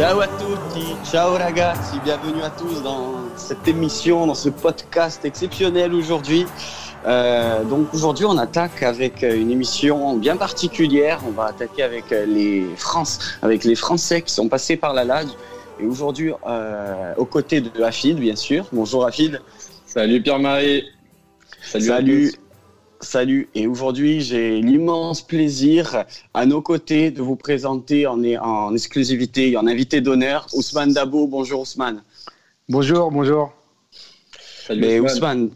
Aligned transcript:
Ciao 0.00 0.20
à 0.20 0.28
tutti, 0.28 0.96
ciao 1.04 1.34
ragazzi, 1.36 2.00
bienvenue 2.02 2.42
à 2.42 2.48
tous 2.48 2.82
dans 2.82 3.16
cette 3.36 3.68
émission, 3.68 4.26
dans 4.26 4.34
ce 4.34 4.48
podcast 4.48 5.26
exceptionnel 5.26 5.92
aujourd'hui. 5.92 6.46
Euh, 7.06 7.62
donc 7.64 7.92
aujourd'hui 7.92 8.24
on 8.24 8.38
attaque 8.38 8.82
avec 8.82 9.20
une 9.20 9.50
émission 9.50 10.16
bien 10.16 10.38
particulière. 10.38 11.20
On 11.28 11.32
va 11.32 11.48
attaquer 11.48 11.82
avec 11.82 12.08
les 12.12 12.64
France, 12.78 13.18
avec 13.42 13.62
les 13.64 13.74
Français 13.74 14.22
qui 14.22 14.32
sont 14.32 14.48
passés 14.48 14.78
par 14.78 14.94
la 14.94 15.04
LAD. 15.04 15.28
Et 15.78 15.84
aujourd'hui 15.84 16.32
euh, 16.48 17.12
aux 17.18 17.26
côtés 17.26 17.60
de 17.60 17.82
Afid 17.82 18.18
bien 18.18 18.36
sûr. 18.36 18.64
Bonjour 18.72 19.04
Afid. 19.04 19.42
Salut 19.84 20.22
Pierre-Marie. 20.22 20.84
Salut. 21.60 21.84
Salut. 21.84 22.32
Salut, 23.02 23.48
et 23.54 23.66
aujourd'hui 23.66 24.20
j'ai 24.20 24.60
l'immense 24.60 25.22
plaisir 25.22 26.04
à 26.34 26.44
nos 26.44 26.60
côtés 26.60 27.10
de 27.10 27.22
vous 27.22 27.34
présenter 27.34 28.06
en, 28.06 28.22
en 28.22 28.74
exclusivité, 28.74 29.56
en 29.56 29.66
invité 29.66 30.02
d'honneur, 30.02 30.46
Ousmane 30.52 30.92
Dabo. 30.92 31.26
Bonjour 31.26 31.62
Ousmane. 31.62 32.02
Bonjour, 32.68 33.10
bonjour. 33.10 33.54
Salut 34.66 35.00
Ousmane. 35.00 35.50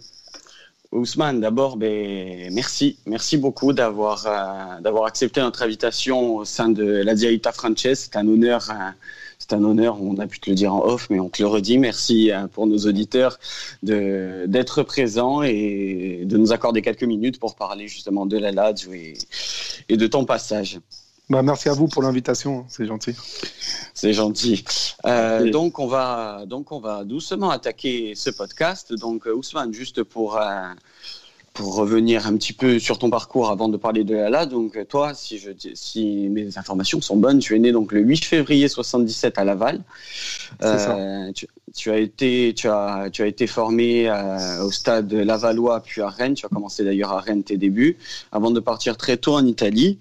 Ousmane, 0.90 1.40
d'abord, 1.40 1.76
ben, 1.76 2.50
merci, 2.54 2.98
merci 3.04 3.36
beaucoup 3.36 3.74
d'avoir 3.74 4.24
euh, 4.26 4.80
d'avoir 4.80 5.04
accepté 5.04 5.40
notre 5.40 5.62
invitation 5.62 6.36
au 6.36 6.44
sein 6.46 6.70
de 6.70 6.84
la 6.84 7.14
Diaita 7.14 7.52
Frances. 7.52 7.94
C'est 7.94 8.16
un 8.16 8.26
honneur 8.26 8.70
euh, 8.70 8.90
c'est 9.38 9.52
un 9.52 9.62
honneur, 9.64 10.00
on 10.00 10.18
a 10.18 10.26
pu 10.26 10.40
te 10.40 10.50
le 10.50 10.56
dire 10.56 10.74
en 10.74 10.84
off, 10.84 11.08
mais 11.10 11.20
on 11.20 11.28
te 11.28 11.42
le 11.42 11.48
redit. 11.48 11.78
Merci 11.78 12.30
euh, 12.30 12.46
pour 12.46 12.66
nos 12.66 12.78
auditeurs 12.78 13.38
d'être 13.82 14.82
présents 14.82 15.42
et 15.42 16.22
de 16.24 16.36
nous 16.36 16.52
accorder 16.52 16.82
quelques 16.82 17.04
minutes 17.04 17.38
pour 17.38 17.54
parler 17.54 17.88
justement 17.88 18.26
de 18.26 18.38
la 18.38 18.52
LAD 18.52 18.80
et, 18.92 19.14
et 19.88 19.96
de 19.96 20.06
ton 20.06 20.24
passage. 20.24 20.80
Bah, 21.30 21.42
merci 21.42 21.70
à 21.70 21.72
vous 21.72 21.88
pour 21.88 22.02
l'invitation, 22.02 22.66
c'est 22.68 22.84
gentil. 22.84 23.16
C'est 23.94 24.12
gentil. 24.12 24.62
Euh, 25.06 25.50
donc 25.50 25.78
on 25.78 25.86
va 25.86 26.44
donc 26.46 26.70
on 26.70 26.80
va 26.80 27.04
doucement 27.04 27.48
attaquer 27.48 28.14
ce 28.14 28.28
podcast. 28.28 28.92
Donc 28.92 29.24
Ousmane, 29.26 29.72
juste 29.72 30.02
pour 30.02 30.36
euh, 30.36 30.42
pour 31.54 31.76
revenir 31.76 32.26
un 32.26 32.36
petit 32.36 32.52
peu 32.52 32.80
sur 32.80 32.98
ton 32.98 33.10
parcours 33.10 33.48
avant 33.48 33.68
de 33.68 33.76
parler 33.76 34.02
de 34.02 34.16
la 34.16 34.44
donc 34.44 34.76
toi, 34.88 35.14
si, 35.14 35.38
je, 35.38 35.50
si 35.74 36.28
mes 36.28 36.58
informations 36.58 37.00
sont 37.00 37.16
bonnes, 37.16 37.38
tu 37.38 37.54
es 37.54 37.60
né 37.60 37.70
donc 37.70 37.92
le 37.92 38.00
8 38.00 38.24
février 38.24 38.66
77 38.66 39.38
à 39.38 39.44
Laval. 39.44 39.80
Euh, 40.62 41.30
tu, 41.72 41.90
as 41.90 41.98
été, 41.98 42.52
tu 42.56 42.68
as, 42.68 43.08
tu 43.12 43.22
as 43.22 43.26
été 43.26 43.46
formé 43.46 44.08
euh, 44.08 44.64
au 44.64 44.72
stade 44.72 45.12
Lavallois 45.12 45.80
puis 45.80 46.02
à 46.02 46.08
Rennes. 46.08 46.34
Tu 46.34 46.44
as 46.44 46.48
commencé 46.48 46.84
d'ailleurs 46.84 47.12
à 47.12 47.20
Rennes 47.20 47.44
tes 47.44 47.56
débuts, 47.56 47.98
avant 48.32 48.50
de 48.50 48.58
partir 48.58 48.96
très 48.96 49.16
tôt 49.16 49.34
en 49.34 49.46
Italie, 49.46 49.98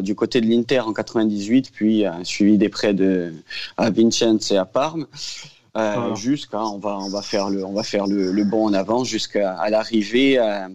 du 0.00 0.14
côté 0.14 0.40
de 0.40 0.46
l'Inter 0.46 0.80
en 0.80 0.94
98, 0.94 1.72
puis 1.72 2.06
euh, 2.06 2.10
suivi 2.24 2.56
des 2.56 2.70
prêts 2.70 2.94
de 2.94 3.34
à 3.76 3.90
Vincennes 3.90 4.40
et 4.50 4.56
à 4.56 4.64
Parme. 4.64 5.06
Euh, 5.76 6.14
jusqu'à 6.16 6.64
on 6.64 6.78
va 6.78 6.96
on 6.98 7.08
va 7.10 7.22
faire 7.22 7.48
le 7.48 7.64
on 7.64 7.72
va 7.72 7.84
faire 7.84 8.06
le, 8.06 8.32
le 8.32 8.44
bond 8.44 8.66
en 8.66 8.72
avant 8.74 9.04
jusqu'à 9.04 9.56
l'arrivée 9.70 10.36
à, 10.38 10.68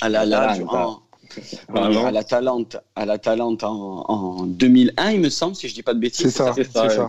à 0.00 0.08
la 0.08 0.24
la 0.24 0.54
à 1.74 2.10
la 2.10 2.24
Talente 2.24 2.76
à 2.94 3.06
la 3.06 3.18
Talente 3.18 3.64
en, 3.64 4.04
en, 4.08 4.42
2001 4.44 5.10
il 5.10 5.20
me 5.20 5.28
semble 5.28 5.54
si 5.54 5.68
je 5.68 5.74
dis 5.74 5.82
pas 5.82 5.94
de 5.94 5.98
bêtises. 5.98 6.32
C'est 6.32 6.44
ça 6.44 6.52
c'est 6.54 6.72
ça 6.72 7.08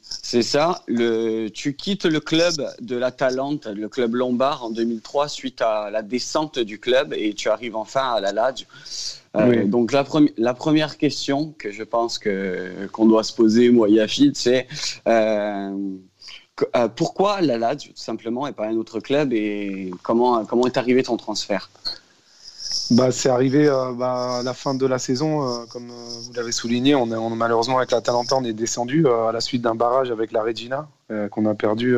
c'est 0.00 0.42
ça. 0.42 0.82
le 0.86 1.48
tu 1.48 1.74
quittes 1.74 2.04
le 2.04 2.20
club 2.20 2.54
de 2.80 2.96
la 2.96 3.10
Talente 3.10 3.66
le 3.66 3.88
club 3.88 4.14
lombard 4.14 4.64
en 4.64 4.70
2003 4.70 5.28
suite 5.28 5.60
à 5.62 5.90
la 5.90 6.02
descente 6.02 6.58
du 6.58 6.78
club 6.78 7.14
et 7.16 7.34
tu 7.34 7.48
arrives 7.48 7.76
enfin 7.76 8.12
à 8.14 8.20
la 8.20 8.32
Lage. 8.32 8.66
Euh, 9.36 9.64
donc 9.64 9.92
la, 9.92 10.04
la, 10.38 10.54
première 10.54 10.98
question 10.98 11.54
que 11.56 11.70
je 11.70 11.84
pense 11.84 12.18
que 12.18 12.88
qu'on 12.90 13.06
doit 13.06 13.22
se 13.22 13.32
poser 13.32 13.70
moi 13.70 13.88
Yafid 13.88 14.36
c'est 14.36 14.66
euh, 15.06 15.70
euh, 16.76 16.88
pourquoi 16.88 17.40
la 17.40 17.58
LAD 17.58 17.80
tout 17.80 17.90
simplement 17.94 18.46
et 18.46 18.52
pas 18.52 18.66
un 18.66 18.76
autre 18.76 19.00
club 19.00 19.32
et 19.32 19.90
comment 20.02 20.44
comment 20.44 20.66
est 20.66 20.76
arrivé 20.76 21.02
ton 21.02 21.16
transfert? 21.16 21.70
Bah, 22.90 23.12
c'est 23.12 23.28
arrivé 23.28 23.66
bah, 23.96 24.38
à 24.38 24.42
la 24.42 24.54
fin 24.54 24.74
de 24.74 24.86
la 24.86 24.98
saison, 24.98 25.66
comme 25.72 25.88
vous 25.88 26.32
l'avez 26.34 26.52
souligné. 26.52 26.94
On, 26.94 27.10
on, 27.10 27.30
malheureusement, 27.30 27.78
avec 27.78 27.90
la 27.90 28.00
Talenta, 28.00 28.36
on 28.36 28.44
est 28.44 28.52
descendu 28.52 29.06
à 29.08 29.32
la 29.32 29.40
suite 29.40 29.62
d'un 29.62 29.74
barrage 29.74 30.10
avec 30.10 30.32
la 30.32 30.42
Regina 30.42 30.88
qu'on 31.30 31.46
a 31.46 31.54
perdu 31.54 31.96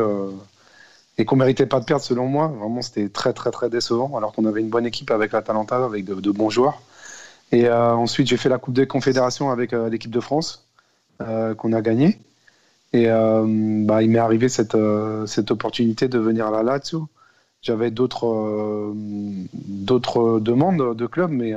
et 1.19 1.25
qu'on 1.25 1.37
méritait 1.37 1.67
pas 1.67 1.81
de 1.81 1.85
perdre, 1.85 2.05
selon 2.05 2.27
moi. 2.27 2.49
Vraiment, 2.49 2.83
c'était 2.83 3.09
très, 3.09 3.33
très, 3.33 3.51
très 3.51 3.69
décevant, 3.71 4.17
alors 4.17 4.33
qu'on 4.33 4.45
avait 4.45 4.61
une 4.61 4.71
bonne 4.71 4.87
équipe 4.87 5.11
avec 5.11 5.33
la 5.33 5.43
Talenta, 5.43 5.85
avec 5.85 6.05
de 6.05 6.31
bons 6.31 6.51
joueurs. 6.51 6.81
Et 7.53 7.67
euh, 7.67 7.95
ensuite, 7.95 8.27
j'ai 8.27 8.39
fait 8.39 8.49
la 8.49 8.59
Coupe 8.59 8.75
des 8.75 8.87
Confédérations 8.87 9.51
avec 9.51 9.75
euh, 9.75 9.91
l'équipe 9.91 10.11
de 10.11 10.21
France, 10.21 10.67
euh, 11.21 11.55
qu'on 11.55 11.75
a 11.75 11.83
gagné. 11.83 12.19
Et 12.95 13.07
bah, 13.07 14.03
il 14.03 14.11
m'est 14.11 14.19
arrivé 14.19 14.51
cette, 14.51 14.77
cette 15.27 15.51
opportunité 15.51 16.09
de 16.09 16.19
venir 16.19 16.49
à 16.49 16.51
la 16.51 16.63
Lazio. 16.63 17.09
J'avais 17.63 17.91
d'autres 17.91 18.93
d'autres 18.95 20.41
demandes 20.41 20.97
de 20.97 21.07
clubs, 21.07 21.31
mais 21.31 21.55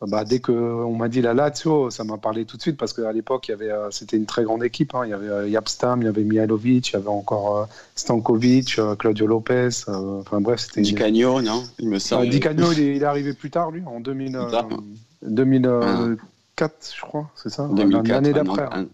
bah, 0.00 0.24
dès 0.24 0.40
qu'on 0.40 0.94
m'a 0.94 1.08
dit 1.08 1.22
la 1.22 1.34
Lazio, 1.34 1.90
ça 1.90 2.04
m'a 2.04 2.18
parlé 2.18 2.44
tout 2.44 2.56
de 2.56 2.62
suite 2.62 2.76
parce 2.76 2.92
qu'à 2.92 3.10
l'époque, 3.12 3.50
c'était 3.90 4.16
une 4.16 4.26
très 4.26 4.44
grande 4.44 4.62
équipe. 4.62 4.94
Hein. 4.94 5.02
Il 5.04 5.10
y 5.10 5.12
avait 5.12 5.50
Yapstam, 5.50 6.02
il 6.02 6.04
y 6.04 6.08
avait 6.08 6.22
Mihailovic, 6.22 6.90
il 6.90 6.92
y 6.92 6.96
avait 6.96 7.08
encore 7.08 7.66
Stankovic, 7.94 8.78
Claudio 8.98 9.26
Lopez. 9.26 9.70
enfin 9.88 10.40
bref, 10.40 10.60
c'était. 10.60 10.82
Di 10.82 10.94
Cagno, 10.94 11.40
non 11.40 11.64
Il 11.78 11.88
me 11.88 11.98
semble. 11.98 12.28
Di 12.28 12.40
Cagno, 12.40 12.70
il, 12.72 12.80
est, 12.80 13.04
arrivé 13.04 13.32
plus 13.32 13.50
tard, 13.50 13.70
lui, 13.70 13.82
en 13.86 14.00
2000, 14.00 14.38
2004, 15.22 16.94
je 16.94 17.00
crois, 17.00 17.30
c'est 17.34 17.50
ça 17.50 17.68
L'année 18.04 18.32
d'après. 18.32 18.68
Hein. 18.70 18.86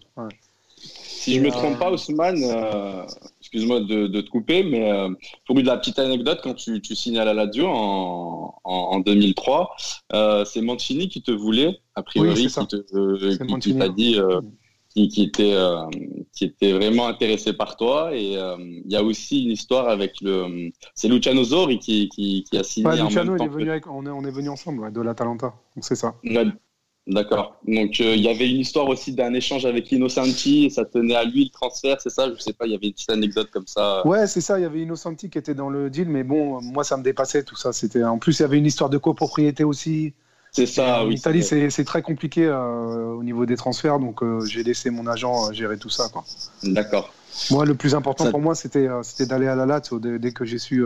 Si 1.23 1.35
je 1.35 1.41
ne 1.41 1.47
me 1.47 1.51
trompe 1.51 1.79
pas, 1.79 1.93
Ousmane, 1.93 2.43
euh, 2.43 3.05
excuse-moi 3.53 3.81
de, 3.81 4.21
te 4.21 4.31
couper, 4.31 4.63
mais 4.63 4.91
euh, 4.91 5.11
pour 5.47 5.57
de 5.57 5.63
la 5.63 5.77
petite 5.77 5.99
anecdote, 5.99 6.41
quand 6.43 6.55
tu, 6.55 6.81
tu 6.81 6.95
signes 6.95 7.19
à 7.19 7.25
la 7.25 7.35
Lazio 7.35 7.67
en, 7.69 8.55
en, 8.65 9.01
2003, 9.01 9.77
euh, 10.15 10.45
c'est 10.47 10.63
Mancini 10.63 11.09
qui 11.09 11.23
te 11.23 11.31
voulait, 11.31 11.79
a 11.95 12.03
priori, 12.03 12.47
qui, 12.47 12.67
te, 12.67 13.79
t'a 13.79 13.89
dit, 13.91 14.19
qui, 14.89 15.23
était, 15.23 15.55
qui 16.33 16.45
était 16.45 16.73
vraiment 16.73 17.09
intéressé 17.09 17.53
par 17.53 17.77
toi. 17.77 18.17
Et 18.17 18.33
il 18.33 18.91
y 18.91 18.97
a 18.97 19.03
aussi 19.03 19.45
une 19.45 19.51
histoire 19.51 19.89
avec 19.89 20.15
le, 20.23 20.71
c'est 20.95 21.09
Luciano 21.09 21.45
Zori 21.45 21.79
qui, 21.79 22.09
qui, 22.09 22.47
a 22.57 22.63
signé. 22.63 22.87
Ouais, 22.87 23.03
Luciano, 23.03 23.37
il 23.37 23.43
est 23.43 23.49
venu 23.49 23.71
avec, 23.71 23.87
on, 23.87 24.07
est, 24.07 24.11
on 24.11 24.25
est 24.25 24.31
venu 24.31 24.49
ensemble 24.49 24.91
de 24.93 25.01
l'Atalanta, 25.03 25.53
c'est 25.81 25.97
ça. 25.97 26.15
D'accord. 27.07 27.57
Donc 27.67 28.01
euh, 28.01 28.15
il 28.15 28.23
y 28.23 28.29
avait 28.29 28.49
une 28.49 28.61
histoire 28.61 28.87
aussi 28.89 29.13
d'un 29.13 29.35
échange 29.35 29.67
avec 29.67 29.91
Innocenti 29.91 30.67
et 30.67 30.71
ça 30.71 30.85
tenait 30.85 31.17
à 31.17 31.25
lui 31.25 31.45
le 31.45 31.51
transfert, 31.51 32.01
c'est 32.01 32.11
ça? 32.11 32.31
Je 32.33 32.41
sais 32.41 32.53
pas, 32.53 32.67
il 32.67 32.73
y 32.73 32.75
avait 32.77 32.87
une 32.87 32.93
petite 32.93 33.11
anecdote 33.11 33.51
comme 33.53 33.67
ça. 33.67 34.07
Ouais, 34.07 34.29
c'est 34.29 34.41
ça, 34.41 34.61
il 34.61 34.63
y 34.63 34.65
avait 34.65 34.83
Innocenti 34.83 35.29
qui 35.29 35.37
était 35.37 35.55
dans 35.55 35.69
le 35.69 35.91
deal, 35.91 36.09
mais 36.09 36.23
bon, 36.23 36.61
moi 36.63 36.85
ça 36.85 36.97
me 36.97 37.03
dépassait 37.03 37.43
tout 37.43 37.57
ça. 37.57 37.73
C'était 37.73 38.05
En 38.05 38.19
plus, 38.19 38.39
il 38.39 38.43
y 38.43 38.45
avait 38.45 38.59
une 38.59 38.67
histoire 38.67 38.89
de 38.89 38.99
copropriété 38.99 39.65
aussi. 39.65 40.13
C'est 40.53 40.67
ça, 40.67 41.05
oui. 41.05 41.15
En 41.15 41.17
Italie, 41.17 41.43
c'est 41.43 41.85
très 41.85 42.03
compliqué 42.03 42.45
euh, 42.45 43.15
au 43.15 43.25
niveau 43.25 43.47
des 43.47 43.57
transferts, 43.57 43.99
donc 43.99 44.23
euh, 44.23 44.45
j'ai 44.45 44.63
laissé 44.63 44.91
mon 44.91 45.09
agent 45.09 45.53
gérer 45.53 45.79
tout 45.79 45.91
ça. 45.91 46.09
D'accord. 46.63 47.13
Moi, 47.51 47.65
le 47.65 47.75
plus 47.75 47.97
important 47.97 48.31
pour 48.31 48.41
moi, 48.41 48.55
c'était 48.55 48.87
d'aller 49.27 49.49
à 49.49 49.57
la 49.57 49.67
latte. 49.67 49.93
Dès, 49.95 50.33
que 50.33 50.45
j'ai 50.45 50.59
su 50.59 50.85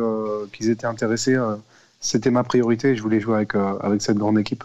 qu'ils 0.53 0.71
étaient 0.71 0.87
intéressés, 0.87 1.37
c'était 2.01 2.31
ma 2.31 2.45
priorité. 2.45 2.97
Je 2.97 3.03
voulais 3.03 3.21
jouer 3.21 3.35
avec, 3.35 3.55
avec 3.55 4.01
cette 4.01 4.17
grande 4.17 4.39
équipe. 4.39 4.65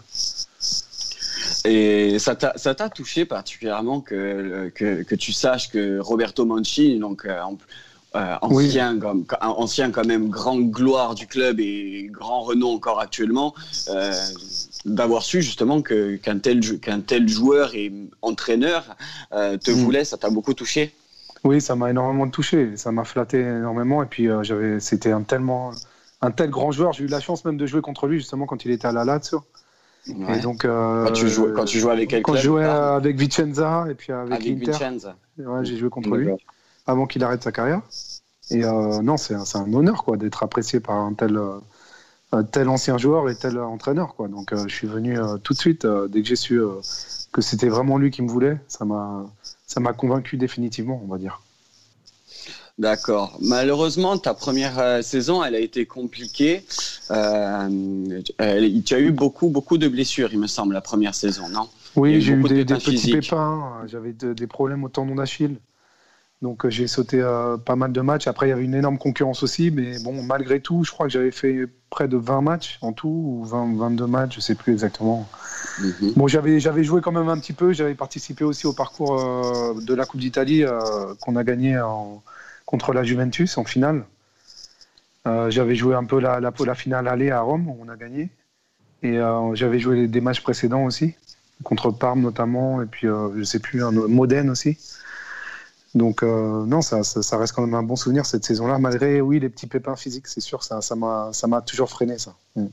Et 1.64 2.18
ça 2.18 2.34
t'a 2.34 2.88
touché 2.88 3.24
particulièrement 3.24 4.00
que, 4.00 4.70
que, 4.74 5.02
que, 5.02 5.14
tu 5.14 5.32
saches 5.32 5.70
que 5.70 6.00
Roberto 6.00 6.44
Mancini, 6.44 6.98
donc 6.98 7.24
euh, 7.24 7.40
euh, 8.16 8.36
ancien, 8.42 8.98
comme, 8.98 9.24
ancien 9.40 9.90
quand 9.92 10.04
même 10.04 10.28
grand 10.28 10.58
gloire 10.58 11.14
du 11.14 11.26
club 11.26 11.60
et 11.60 12.08
grand 12.10 12.42
renom 12.42 12.74
encore 12.74 12.98
actuellement, 12.98 13.54
euh, 13.88 14.12
d'avoir 14.84 15.22
su 15.22 15.40
justement 15.40 15.82
qu'un 15.82 16.38
tel, 16.38 16.80
qu'un 16.80 17.00
tel 17.00 17.28
joueur 17.28 17.74
et 17.74 17.92
entraîneur 18.22 18.96
te 19.30 19.70
mm. 19.70 19.74
voulait, 19.74 20.04
ça 20.04 20.16
t'a 20.16 20.30
beaucoup 20.30 20.54
touché? 20.54 20.92
Oui, 21.44 21.60
ça 21.60 21.76
m'a 21.76 21.90
énormément 21.90 22.28
touché, 22.28 22.76
ça 22.76 22.90
m'a 22.90 23.04
flatté 23.04 23.38
énormément 23.40 24.02
et 24.02 24.06
puis 24.06 24.28
j'avais, 24.42 24.80
c'était 24.80 25.12
un 25.12 25.22
tellement 25.22 25.72
un 26.22 26.30
tel 26.30 26.50
grand 26.50 26.70
joueur. 26.72 26.92
J'ai 26.92 27.04
eu 27.04 27.08
la 27.08 27.20
chance 27.20 27.44
même 27.44 27.56
de 27.56 27.66
jouer 27.66 27.82
contre 27.82 28.06
lui 28.06 28.18
justement 28.18 28.46
quand 28.46 28.64
il 28.64 28.70
était 28.70 28.86
à 28.86 28.92
la 28.92 29.04
Lazio. 29.04 29.44
Et 30.06 30.40
donc, 30.40 30.64
euh, 30.64 31.04
quand, 31.06 31.12
tu 31.12 31.28
jouais, 31.28 31.52
quand 31.52 31.64
tu 31.64 31.78
jouais 31.78 31.92
avec 31.92 32.10
quel 32.10 32.22
Quand 32.22 32.34
je 32.34 32.42
jouais 32.42 32.64
avec 32.64 33.16
Vicenza 33.16 33.86
et 33.88 33.94
puis 33.94 34.12
avec, 34.12 34.32
avec 34.32 34.58
Vicenza. 34.58 35.16
Ouais, 35.38 35.64
j'ai 35.64 35.76
joué 35.76 35.90
contre 35.90 36.16
lui 36.16 36.30
avant 36.86 37.06
qu'il 37.06 37.22
arrête 37.22 37.42
sa 37.42 37.52
carrière. 37.52 37.82
Et 38.50 38.64
euh, 38.64 39.00
non, 39.02 39.16
c'est 39.16 39.34
un, 39.34 39.44
un, 39.54 39.72
honneur 39.72 40.02
quoi 40.02 40.16
d'être 40.16 40.42
apprécié 40.42 40.80
par 40.80 40.96
un 40.96 41.14
tel, 41.14 41.36
euh, 41.36 42.42
tel 42.50 42.68
ancien 42.68 42.98
joueur 42.98 43.30
et 43.30 43.36
tel 43.36 43.58
entraîneur 43.60 44.16
quoi. 44.16 44.26
Donc 44.26 44.52
je 44.54 44.68
suis 44.68 44.88
venu 44.88 45.16
tout 45.44 45.52
de 45.52 45.58
suite 45.58 45.86
dès 45.86 46.22
que 46.22 46.28
j'ai 46.28 46.36
su 46.36 46.60
que 47.32 47.40
c'était 47.40 47.68
vraiment 47.68 47.96
lui 47.98 48.10
qui 48.10 48.22
me 48.22 48.28
voulait. 48.28 48.58
Ça 48.66 48.84
m'a 48.84 49.24
ça 49.66 49.80
m'a 49.80 49.92
convaincu 49.92 50.36
définitivement, 50.36 51.00
on 51.04 51.10
va 51.10 51.18
dire. 51.18 51.40
D'accord. 52.82 53.38
Malheureusement, 53.40 54.18
ta 54.18 54.34
première 54.34 54.78
euh, 54.80 55.02
saison, 55.02 55.44
elle 55.44 55.54
a 55.54 55.60
été 55.60 55.86
compliquée. 55.86 56.64
Euh, 57.12 58.20
tu 58.84 58.94
as 58.94 58.98
eu 58.98 59.12
beaucoup, 59.12 59.50
beaucoup 59.50 59.78
de 59.78 59.86
blessures, 59.86 60.30
il 60.32 60.40
me 60.40 60.48
semble, 60.48 60.74
la 60.74 60.80
première 60.80 61.14
saison, 61.14 61.48
non? 61.48 61.68
Oui, 61.94 62.20
j'ai 62.20 62.32
eu 62.32 62.42
des, 62.42 62.64
petits 62.64 63.12
pépins. 63.12 63.82
J'avais 63.86 64.12
des 64.12 64.46
problèmes 64.48 64.82
au 64.82 64.88
tendon 64.88 65.14
d'Achille. 65.14 65.58
Donc 66.42 66.64
euh, 66.64 66.70
j'ai 66.70 66.88
sauté 66.88 67.20
euh, 67.20 67.56
pas 67.56 67.76
mal 67.76 67.92
de 67.92 68.00
matchs. 68.00 68.26
Après, 68.26 68.46
il 68.46 68.50
y 68.50 68.52
avait 68.52 68.64
une 68.64 68.74
énorme 68.74 68.98
concurrence 68.98 69.44
aussi. 69.44 69.70
Mais 69.70 69.98
bon, 70.00 70.22
malgré 70.24 70.60
tout, 70.60 70.82
je 70.82 70.90
crois 70.90 71.06
que 71.06 71.12
j'avais 71.12 71.30
fait 71.30 71.66
près 71.88 72.08
de 72.08 72.16
20 72.16 72.40
matchs 72.40 72.78
en 72.82 72.92
tout, 72.92 73.08
ou 73.08 73.44
20, 73.44 73.76
22 73.76 74.06
matchs, 74.06 74.34
je 74.34 74.40
sais 74.40 74.56
plus 74.56 74.72
exactement. 74.72 75.28
Mhm. 75.80 76.14
Bon, 76.16 76.26
j'avais, 76.26 76.58
joué 76.58 77.00
quand 77.00 77.12
même 77.12 77.28
un 77.28 77.38
petit 77.38 77.52
peu. 77.52 77.72
J'avais 77.72 77.94
participé 77.94 78.42
aussi 78.42 78.66
au 78.66 78.72
parcours 78.72 79.20
euh, 79.20 79.80
de 79.80 79.94
la 79.94 80.04
Coupe 80.04 80.20
d'Italie 80.20 80.64
qu'on 81.20 81.36
a 81.36 81.44
gagné 81.44 81.80
contre 82.72 82.92
la 82.92 83.04
Juventus 83.04 83.56
en 83.58 83.64
finale. 83.64 84.04
j'avais 85.24 85.76
joué 85.76 85.94
un 85.94 86.04
peu 86.04 86.18
la, 86.18 86.74
finale 86.74 87.06
aller 87.06 87.30
à 87.30 87.40
Rome, 87.40 87.68
où 87.68 87.78
on 87.80 87.88
a 87.88 87.96
gagné. 87.96 88.30
Et 89.04 89.18
j'avais 89.54 89.78
joué 89.78 90.08
des 90.08 90.20
matchs 90.20 90.40
précédents 90.40 90.84
aussi, 90.84 91.14
contre 91.62 91.92
Parme 91.92 92.22
notamment, 92.22 92.82
et 92.82 92.86
puis 92.86 93.06
je 93.06 93.44
sais 93.44 93.60
plus, 93.60 93.80
Modène 93.82 94.50
aussi. 94.50 94.78
Donc 95.94 96.22
euh, 96.22 96.64
non, 96.64 96.80
ça, 96.80 96.98
reste 97.36 97.52
quand 97.54 97.62
même 97.62 97.74
un 97.74 97.82
bon 97.82 97.96
souvenir 97.96 98.24
cette 98.24 98.44
saison-là, 98.44 98.78
malgré 98.78 99.20
oui 99.20 99.40
les 99.40 99.48
petits 99.48 99.66
pépins 99.66 99.96
physiques, 99.96 100.26
c'est 100.26 100.40
sûr, 100.40 100.62
ça 100.64 100.80
m'a 100.96 101.30
ça 101.32 101.46
m'a 101.46 101.60
toujours 101.60 101.90
freiné 101.90 102.18
ça. 102.18 102.34
Mm. 102.56 102.66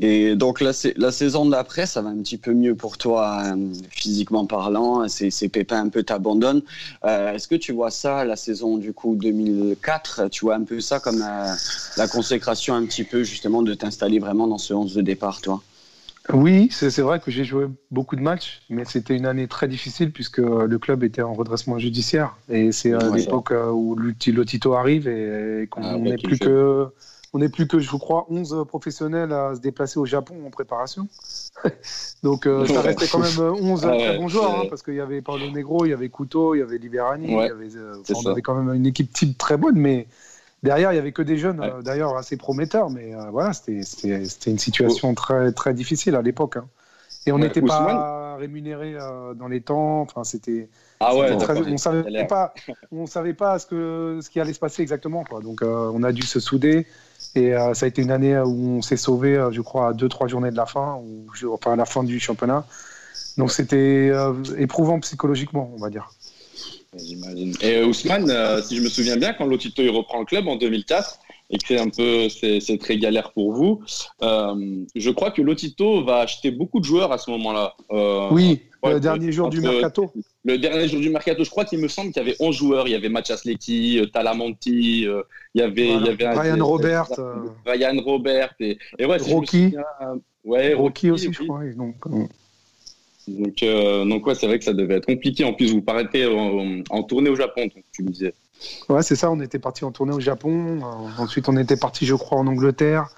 Et 0.00 0.36
donc 0.36 0.60
la, 0.60 0.72
la 0.96 1.12
saison 1.12 1.46
d'après, 1.46 1.86
ça 1.86 2.02
va 2.02 2.10
un 2.10 2.18
petit 2.18 2.38
peu 2.38 2.52
mieux 2.52 2.74
pour 2.74 2.98
toi 2.98 3.42
euh, 3.44 3.72
physiquement 3.90 4.46
parlant. 4.46 5.06
Ces, 5.08 5.30
ces, 5.30 5.48
pépins 5.48 5.80
un 5.80 5.88
peu 5.88 6.02
t'abandonnent. 6.02 6.62
Euh, 7.04 7.34
est-ce 7.34 7.48
que 7.48 7.54
tu 7.54 7.72
vois 7.72 7.90
ça, 7.90 8.24
la 8.24 8.36
saison 8.36 8.78
du 8.78 8.92
coup 8.92 9.16
2004, 9.16 10.28
tu 10.30 10.44
vois 10.44 10.56
un 10.56 10.64
peu 10.64 10.80
ça 10.80 11.00
comme 11.00 11.18
la 11.18 12.08
consécration 12.08 12.74
un 12.74 12.84
petit 12.86 13.04
peu 13.04 13.22
justement 13.22 13.62
de 13.62 13.74
t'installer 13.74 14.18
vraiment 14.18 14.46
dans 14.46 14.58
ce 14.58 14.74
11 14.74 14.94
de 14.94 15.02
départ, 15.02 15.40
toi? 15.40 15.62
Oui, 16.32 16.68
c'est 16.70 17.02
vrai 17.02 17.20
que 17.20 17.30
j'ai 17.30 17.44
joué 17.44 17.66
beaucoup 17.90 18.16
de 18.16 18.22
matchs, 18.22 18.62
mais 18.70 18.86
c'était 18.86 19.14
une 19.14 19.26
année 19.26 19.46
très 19.46 19.68
difficile 19.68 20.10
puisque 20.10 20.38
le 20.38 20.78
club 20.78 21.04
était 21.04 21.20
en 21.20 21.34
redressement 21.34 21.78
judiciaire. 21.78 22.36
Et 22.48 22.72
c'est 22.72 22.94
à 22.94 23.10
l'époque 23.10 23.52
euh, 23.52 23.70
où 23.70 23.94
Lotito 23.94 24.72
arrive 24.72 25.06
et, 25.06 25.66
qu'on 25.70 25.82
ah, 25.82 25.98
n'est 25.98 26.16
plus 26.16 26.38
que 26.38 26.86
on 27.34 27.38
n'est 27.38 27.50
plus 27.50 27.68
que, 27.68 27.78
je 27.78 27.90
crois, 27.96 28.26
11 28.30 28.64
professionnels 28.66 29.32
à 29.32 29.54
se 29.54 29.60
déplacer 29.60 29.98
au 29.98 30.06
Japon 30.06 30.36
en 30.46 30.50
préparation. 30.50 31.08
Donc, 32.22 32.46
euh, 32.46 32.66
ça 32.66 32.80
restait 32.80 33.08
quand 33.08 33.18
même 33.18 33.38
11 33.38 33.84
ah 33.84 33.88
très 33.88 34.16
bons 34.16 34.28
joueurs, 34.28 34.58
hein, 34.58 34.62
parce 34.70 34.82
qu'il 34.82 34.94
y 34.94 35.00
avait 35.00 35.20
Paulo 35.20 35.50
Negro, 35.50 35.84
il 35.84 35.90
y 35.90 35.92
avait 35.92 36.08
Couteau, 36.08 36.54
il 36.54 36.60
y 36.60 36.62
avait 36.62 36.78
Liberani, 36.78 37.34
euh, 37.34 37.96
on 38.14 38.30
avait 38.30 38.40
quand 38.40 38.54
même 38.54 38.74
une 38.74 38.86
équipe 38.86 39.12
type 39.12 39.36
très 39.36 39.58
bonne, 39.58 39.76
mais 39.76 40.06
Derrière, 40.64 40.92
il 40.92 40.94
n'y 40.94 41.00
avait 41.00 41.12
que 41.12 41.20
des 41.20 41.36
jeunes, 41.36 41.60
euh, 41.60 41.82
d'ailleurs 41.82 42.16
assez 42.16 42.38
prometteurs, 42.38 42.88
mais 42.88 43.14
euh, 43.14 43.28
voilà, 43.30 43.52
c'était 43.52 43.82
une 44.46 44.58
situation 44.58 45.12
très, 45.12 45.52
très 45.52 45.74
difficile 45.74 46.16
à 46.16 46.22
l'époque. 46.22 46.56
Hein. 46.56 46.66
Et 47.26 47.32
on 47.32 47.38
n'était 47.38 47.60
pas 47.60 48.36
rémunéré 48.36 48.94
euh, 48.94 49.34
dans 49.34 49.46
les 49.46 49.60
temps. 49.60 50.00
Enfin, 50.00 50.24
c'était. 50.24 50.70
Ah 51.00 51.14
ouais. 51.14 51.32
on 51.32 51.76
savait 51.76 52.26
pas, 52.26 52.54
on 52.90 53.04
savait 53.04 53.34
pas 53.34 53.58
ce 53.58 53.66
que 53.66 54.20
ce 54.22 54.30
qui 54.30 54.40
allait 54.40 54.54
se 54.54 54.58
passer 54.58 54.80
exactement. 54.80 55.22
Quoi. 55.24 55.42
Donc, 55.42 55.60
on 55.62 56.02
a 56.02 56.12
dû 56.12 56.22
se 56.22 56.40
souder. 56.40 56.86
Et 57.36 57.52
ça 57.72 57.86
a 57.86 57.88
été 57.88 58.02
une 58.02 58.10
année 58.10 58.38
où 58.38 58.76
on 58.76 58.82
s'est 58.82 58.96
sauvé, 58.96 59.48
je 59.50 59.60
crois, 59.60 59.88
à 59.88 59.92
deux 59.92 60.08
trois 60.08 60.28
journées 60.28 60.50
de 60.50 60.56
la 60.56 60.66
fin, 60.66 61.00
ou 61.02 61.26
enfin 61.52 61.72
à 61.72 61.76
la 61.76 61.84
fin 61.84 62.04
du 62.04 62.20
championnat. 62.20 62.64
Donc, 63.36 63.50
c'était 63.50 64.12
éprouvant 64.56 65.00
psychologiquement, 65.00 65.70
on 65.74 65.80
va 65.80 65.90
dire. 65.90 66.10
J'imagine. 66.98 67.54
Et 67.60 67.76
euh, 67.76 67.86
Ousmane, 67.86 68.30
euh, 68.30 68.62
si 68.62 68.76
je 68.76 68.82
me 68.82 68.88
souviens 68.88 69.16
bien, 69.16 69.32
quand 69.32 69.46
Lotito 69.46 69.82
il 69.82 69.90
reprend 69.90 70.20
le 70.20 70.24
club 70.24 70.48
en 70.48 70.56
2004 70.56 71.18
et 71.50 71.58
que 71.58 71.66
c'est 71.66 71.78
un 71.78 71.88
peu, 71.88 72.28
c'est 72.28 72.78
très 72.78 72.96
galère 72.96 73.32
pour 73.32 73.52
vous, 73.52 73.82
euh, 74.22 74.84
je 74.94 75.10
crois 75.10 75.30
que 75.30 75.42
Lotito 75.42 76.02
va 76.02 76.18
acheter 76.18 76.50
beaucoup 76.50 76.80
de 76.80 76.84
joueurs 76.84 77.12
à 77.12 77.18
ce 77.18 77.30
moment-là. 77.32 77.74
oui, 78.30 78.62
le 78.92 79.00
dernier 79.00 79.32
jour 79.32 79.50
du 79.50 79.60
mercato. 79.60 80.12
Le 80.44 80.58
dernier 80.58 80.88
jour 80.88 81.00
du 81.00 81.10
mercato, 81.10 81.44
je 81.44 81.50
crois 81.50 81.64
qu'il 81.64 81.78
me 81.78 81.88
semble 81.88 82.12
qu'il 82.12 82.22
y 82.22 82.26
avait 82.26 82.36
11 82.40 82.56
joueurs. 82.56 82.88
Il 82.88 82.90
y 82.90 82.94
avait 82.94 83.08
Mathias 83.08 83.44
Leckie, 83.44 84.00
Talamonti, 84.12 85.02
il 85.02 85.24
y 85.54 85.62
avait, 85.62 85.88
il 85.88 86.06
y 86.06 86.08
avait 86.08 86.28
Ryan 86.28 86.64
Robert, 86.64 87.06
Ryan 87.66 88.02
Robert 88.02 88.54
et, 88.60 88.78
et 88.98 89.06
ouais, 89.06 89.18
Rocky. 89.18 89.74
ouais, 90.44 90.74
Rocky, 90.74 91.10
aussi, 91.10 91.32
je 91.32 91.42
crois. 91.44 91.64
Donc, 91.76 91.96
donc, 93.26 93.62
euh, 93.62 94.04
donc 94.04 94.26
ouais, 94.26 94.34
c'est 94.34 94.46
vrai 94.46 94.58
que 94.58 94.64
ça 94.64 94.74
devait 94.74 94.96
être 94.96 95.06
compliqué. 95.06 95.44
En 95.44 95.54
plus, 95.54 95.72
vous 95.72 95.82
paraissez 95.82 96.26
en, 96.26 96.82
en 96.90 97.02
tournée 97.02 97.30
au 97.30 97.36
Japon, 97.36 97.62
donc, 97.62 97.84
tu 97.92 98.02
me 98.02 98.10
disais. 98.10 98.34
Ouais, 98.88 99.02
c'est 99.02 99.16
ça. 99.16 99.30
On 99.30 99.40
était 99.40 99.58
parti 99.58 99.84
en 99.84 99.92
tournée 99.92 100.12
au 100.12 100.20
Japon. 100.20 100.80
Euh, 100.82 101.22
ensuite, 101.22 101.48
on 101.48 101.56
était 101.56 101.76
parti, 101.76 102.06
je 102.06 102.14
crois, 102.14 102.38
en 102.38 102.46
Angleterre, 102.46 103.08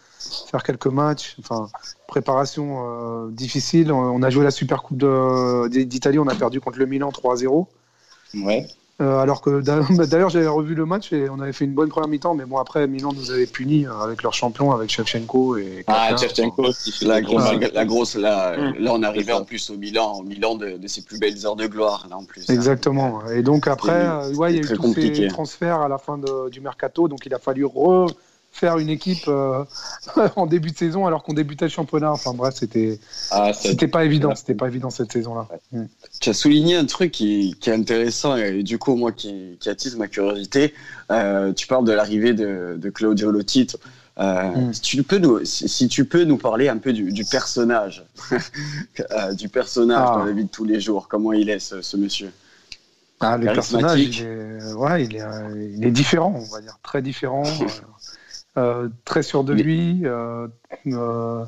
faire 0.51 0.63
quelques 0.63 0.87
matchs. 0.87 1.37
Enfin, 1.41 1.69
préparation 2.07 2.85
euh, 2.85 3.31
difficile. 3.31 3.93
On, 3.93 4.23
a 4.23 4.31
joué 4.31 4.45
la 4.45 4.51
Super 4.51 4.83
Coupe 4.83 4.99
d'Italie. 5.69 6.19
On 6.19 6.29
a 6.29 6.35
perdu 6.35 6.61
contre 6.61 6.79
le 6.79 6.87
Milan 6.87 7.11
3-0. 7.11 7.67
Ouais. 8.35 8.67
Euh, 9.03 9.19
alors 9.19 9.43
que 9.43 9.61
d'ailleurs 10.07 10.31
j'avais 10.31 10.47
revu 10.47 10.75
le 10.75 10.87
match 10.87 11.13
et 11.13 11.29
on 11.29 11.39
avait 11.41 11.53
fait 11.53 11.67
une 11.67 11.75
bonne 11.75 11.91
première 11.91 12.09
mi-temps, 12.09 12.35
mais 12.35 12.47
bon 12.47 12.57
après 12.57 12.87
Milan 12.87 13.13
nous 13.15 13.31
avait 13.31 13.45
punis 13.45 13.87
euh, 13.87 13.93
avec 14.01 14.23
leur 14.23 14.33
champion, 14.33 14.73
avec 14.73 14.89
Shevchenko 14.89 15.59
et. 15.59 15.85
Ah 15.87 16.17
Shevchenko, 16.17 16.69
la 17.03 17.21
grosse, 17.21 17.45
la 17.75 17.85
grosse 17.85 18.15
là, 18.15 18.57
mm. 18.57 18.79
là 18.79 18.93
on 18.95 19.03
arrivait 19.03 19.35
en 19.35 19.45
plus 19.45 19.69
au 19.69 19.77
Milan, 19.77 20.15
au 20.21 20.23
Milan 20.23 20.55
de, 20.55 20.79
ses 20.87 21.03
plus 21.03 21.19
belles 21.19 21.45
heures 21.45 21.57
de 21.57 21.67
gloire 21.67 22.07
là 22.09 22.17
en 22.17 22.25
plus. 22.25 22.49
Exactement. 22.49 23.21
Et 23.29 23.43
donc 23.43 23.69
après, 23.69 24.09
ouais, 24.35 24.55
il 24.55 24.65
y 24.65 24.67
a 24.67 24.73
eu 24.73 24.77
tous 24.77 24.95
ces 24.95 25.29
transferts 25.29 25.81
à 25.83 25.89
la 25.89 25.99
fin 25.99 26.17
de, 26.17 26.49
du 26.49 26.63
mercato, 26.63 27.07
donc 27.07 27.27
il 27.27 27.35
a 27.35 27.39
fallu 27.39 27.67
re 27.67 28.07
faire 28.57 28.79
une 28.79 28.89
équipe 28.89 29.29
euh, 29.29 29.65
en 30.37 30.47
début 30.47 30.71
de 30.71 30.77
saison 30.77 31.07
alors 31.07 31.23
qu'on 31.23 31.35
débutait 31.35 31.67
le 31.67 31.71
championnat. 31.71 32.11
Enfin 32.11 32.33
bref, 32.35 32.55
c'était 32.57 32.99
ah, 33.31 33.53
c'était 33.53 33.89
pas 33.89 34.05
évident, 34.05 34.35
c'était 34.35 34.55
pas 34.55 34.67
évident 34.67 34.91
cette 34.91 35.13
saison-là. 35.13 35.47
Mm. 35.73 35.85
Tu 36.21 36.31
as 36.31 36.35
souligné 36.35 36.77
un 36.77 36.87
truc 36.87 37.13
qui, 37.13 37.57
qui, 37.61 37.71
est 37.71 37.75
intéressant 37.75 38.37
et 38.37 38.63
du 38.63 38.79
coup 38.79 38.97
moi 38.97 39.13
qui, 39.13 39.57
qui 39.61 39.69
attise 39.69 39.97
ma 39.97 40.09
curiosité. 40.09 40.75
Euh, 41.13 41.53
tu 41.53 41.67
parles 41.67 41.85
de 41.85 41.93
l'arrivée 41.93 42.33
de, 42.33 42.77
de, 42.79 42.91
Claudio 42.91 43.31
Lotito. 43.31 43.79
Euh, 44.19 44.51
mm. 44.51 44.73
si, 44.73 44.81
tu 44.81 45.03
peux 45.03 45.19
nous, 45.19 45.45
si, 45.45 45.89
tu 45.89 46.07
peux 46.07 46.25
nous 46.25 46.39
parler 46.39 46.69
un 46.69 46.79
peu 46.79 46.93
du, 46.93 47.13
du 47.13 47.25
personnage, 47.25 48.05
du 49.35 49.49
personnage 49.49 50.07
ah. 50.09 50.19
dans 50.19 50.25
la 50.25 50.33
vie 50.33 50.45
de 50.45 50.51
tous 50.51 50.65
les 50.65 50.81
jours, 50.81 51.09
comment 51.09 51.33
il 51.33 51.51
est 51.51 51.59
ce, 51.59 51.83
ce 51.83 51.97
monsieur? 51.97 52.33
Ah, 53.21 53.39
le 53.39 53.47
personnage, 53.47 53.99
il 53.99 54.23
est, 54.23 54.73
ouais, 54.75 55.05
il 55.05 55.17
est, 55.17 55.23
il 55.75 55.87
est 55.87 55.91
différent, 55.91 56.35
on 56.37 56.55
va 56.55 56.61
dire, 56.61 56.79
très 56.83 57.01
différent. 57.01 57.45
Euh, 58.59 58.89
très 59.05 59.23
sûr 59.23 59.45
de 59.45 59.53
lui, 59.53 60.01
euh, 60.05 60.49
euh, 60.87 61.45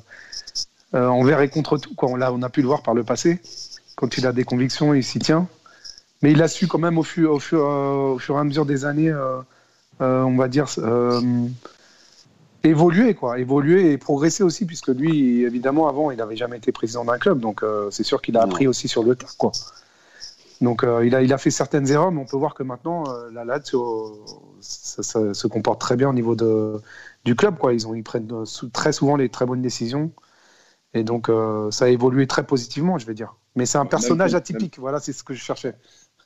envers 0.93 1.41
et 1.41 1.49
contre 1.49 1.79
tout. 1.79 1.95
Quoi. 1.95 2.11
On, 2.11 2.21
a, 2.21 2.31
on 2.31 2.43
a 2.43 2.51
pu 2.51 2.61
le 2.61 2.67
voir 2.67 2.83
par 2.83 2.93
le 2.93 3.03
passé. 3.03 3.41
Quand 3.97 4.19
il 4.19 4.27
a 4.27 4.33
des 4.33 4.45
convictions, 4.45 4.93
il 4.93 5.03
s'y 5.03 5.19
tient. 5.19 5.49
Mais 6.21 6.33
il 6.33 6.43
a 6.43 6.49
su 6.49 6.67
quand 6.67 6.79
même 6.79 6.99
au 6.99 7.03
fur, 7.03 7.33
au 7.33 7.39
fur, 7.39 7.61
au 7.61 8.19
fur 8.19 8.37
et 8.37 8.39
à 8.39 8.45
mesure 8.45 8.67
des 8.67 8.85
années, 8.85 9.13
on 10.01 10.37
va 10.37 10.49
dire, 10.49 10.67
évoluer, 12.65 13.15
quoi, 13.15 13.39
évoluer 13.39 13.93
et 13.93 13.99
progresser 13.99 14.43
aussi, 14.43 14.67
puisque 14.67 14.89
lui, 14.89 15.45
évidemment, 15.45 15.89
avant, 15.89 16.11
il 16.11 16.19
n'avait 16.19 16.37
jamais 16.37 16.59
été 16.59 16.73
président 16.73 17.05
d'un 17.05 17.19
club, 17.19 17.39
donc 17.39 17.65
c'est 17.91 18.03
sûr 18.03 18.21
qu'il 18.21 18.37
a 18.37 18.43
appris 18.43 18.67
aussi 18.67 18.89
sur 18.89 19.05
le 19.05 19.15
tas, 19.15 19.29
quoi. 19.39 19.53
Donc 20.61 20.83
euh, 20.83 21.07
il, 21.07 21.15
a, 21.15 21.23
il 21.23 21.33
a 21.33 21.39
fait 21.39 21.51
certaines 21.51 21.89
erreurs, 21.91 22.11
mais 22.11 22.21
on 22.21 22.27
peut 22.27 22.37
voir 22.37 22.55
que 22.55 22.63
maintenant, 22.63 23.05
euh, 23.09 23.31
la 23.33 23.45
Lazio 23.45 24.25
ça, 24.61 25.03
se 25.33 25.47
comporte 25.47 25.81
très 25.81 25.97
bien 25.97 26.09
au 26.09 26.13
niveau 26.13 26.35
de, 26.35 26.81
du 27.25 27.37
club. 27.37 27.59
Quoi. 27.59 27.75
Ils, 27.75 27.87
ont, 27.87 27.95
ils 27.95 28.03
prennent 28.03 28.33
euh, 28.33 28.69
très 28.73 28.93
souvent 28.93 29.17
les 29.17 29.29
très 29.29 29.47
bonnes 29.47 29.63
décisions. 29.63 30.11
Et 30.95 31.05
donc 31.05 31.31
ça 31.71 31.85
a 31.85 31.89
évolué 31.89 32.27
très 32.27 32.45
positivement, 32.45 32.97
je 32.97 33.07
vais 33.07 33.13
dire. 33.13 33.37
Mais 33.57 33.67
c'est 33.67 33.77
un 33.77 33.85
personnage 33.85 34.35
atypique, 34.35 34.79
voilà, 34.79 35.01
c'est 35.01 35.13
ce 35.13 35.23
que 35.23 35.35
je 35.35 35.41
cherchais. 35.41 35.75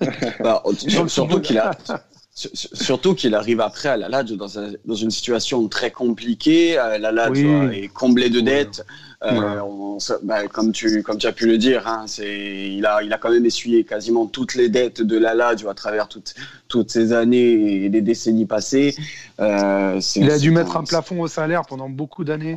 Bah, 0.41 0.62
surtout 1.07 1.41
qu'il 1.41 1.59
a, 1.59 1.73
Surtout 2.35 3.15
qu'il 3.15 3.35
arrive 3.35 3.61
après 3.61 3.91
à 3.91 3.97
la 3.99 4.09
Lazio 4.09 4.37
dans, 4.37 4.49
dans, 4.87 4.95
une 4.95 5.11
situation 5.11 5.69
très 5.69 5.91
compliquée. 5.91 6.77
La 6.77 7.12
Lazio 7.12 7.69
est 7.71 7.89
comblée 7.89 8.31
de 8.31 8.41
dettes. 8.41 8.87
Euh, 9.25 9.61
bah, 10.23 10.49
comme, 10.49 10.73
tu, 10.73 11.03
comme 11.03 11.19
tu 11.19 11.27
as 11.27 11.33
pu 11.33 11.47
le 11.47 11.59
dire, 11.59 11.87
hein, 11.87 12.07
il, 12.19 12.85
a, 12.87 13.03
il 13.03 13.12
a 13.12 13.19
quand 13.19 13.31
même 13.31 13.45
essuyé 13.45 13.85
quasiment 13.85 14.27
toutes 14.27 14.55
les 14.55 14.69
dettes 14.69 15.03
de 15.03 15.17
la 15.17 15.35
Lazio 15.35 15.69
à 15.69 15.75
travers 15.75 16.09
toutes, 16.09 16.35
toutes 16.69 16.91
ces 16.91 17.12
années 17.12 17.85
et 17.85 17.89
les 17.89 18.01
décennies 18.01 18.47
passées. 18.47 18.97
Euh, 19.39 20.01
il 20.17 20.31
a 20.31 20.39
dû 20.39 20.51
mettre 20.51 20.77
un 20.77 20.85
plafond 20.85 21.21
au 21.21 21.29
salaire 21.29 21.62
pendant 21.69 21.89
beaucoup 21.89 22.25
d'années. 22.25 22.57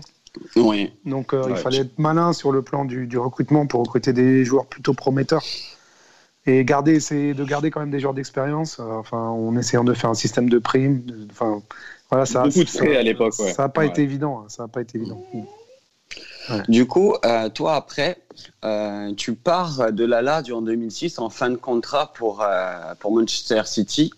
Oui. 0.56 0.92
Donc 1.06 1.34
euh, 1.34 1.46
il 1.50 1.56
fallait 1.56 1.80
être 1.80 2.00
malin 2.00 2.34
sur 2.34 2.52
le 2.52 2.62
plan 2.62 2.84
du, 2.84 3.08
du 3.08 3.18
recrutement 3.18 3.68
pour 3.68 3.82
recruter 3.82 4.12
des 4.12 4.44
joueurs 4.44 4.66
plutôt 4.66 4.94
prometteurs 4.94 5.44
et 6.48 6.64
garder, 6.64 7.00
c'est 7.00 7.34
de 7.34 7.44
garder 7.44 7.72
quand 7.72 7.80
même 7.80 7.92
des 7.92 8.00
joueurs 8.00 8.14
d'expérience. 8.14 8.80
Euh, 8.80 8.84
enfin, 8.84 9.18
en 9.18 9.56
essayant 9.58 9.84
de 9.84 9.94
faire 9.94 10.10
un 10.10 10.16
système 10.16 10.50
de 10.50 10.60
primes. 10.60 11.04
Enfin, 11.32 11.62
voilà, 12.10 12.26
ça. 12.26 12.44
Beaucoup 12.44 12.64
de 12.64 12.70
frais 12.70 12.98
à 12.98 13.04
l'époque. 13.04 13.34
Ça 13.34 13.64
n'a 13.64 13.70
pas 13.70 13.86
été 13.86 14.04
évident. 14.04 14.42
Hein, 14.42 14.46
ça 14.48 14.64
n'a 14.64 14.68
pas 14.68 14.82
été 14.82 14.98
évident. 14.98 15.24
Du 16.68 16.86
coup, 16.86 17.16
euh, 17.26 17.50
toi, 17.50 17.76
après, 17.76 18.18
euh, 18.64 19.14
tu 19.16 19.34
pars 19.34 19.92
de 19.92 20.06
la 20.06 20.22
Lazio 20.22 20.58
en 20.58 20.62
2006 20.62 21.20
en 21.20 21.30
fin 21.30 21.50
de 21.50 21.56
contrat 21.56 22.12
pour, 22.14 22.42
euh, 22.42 22.94
pour 23.00 23.16
Manchester 23.16 23.62
City. 23.66 24.12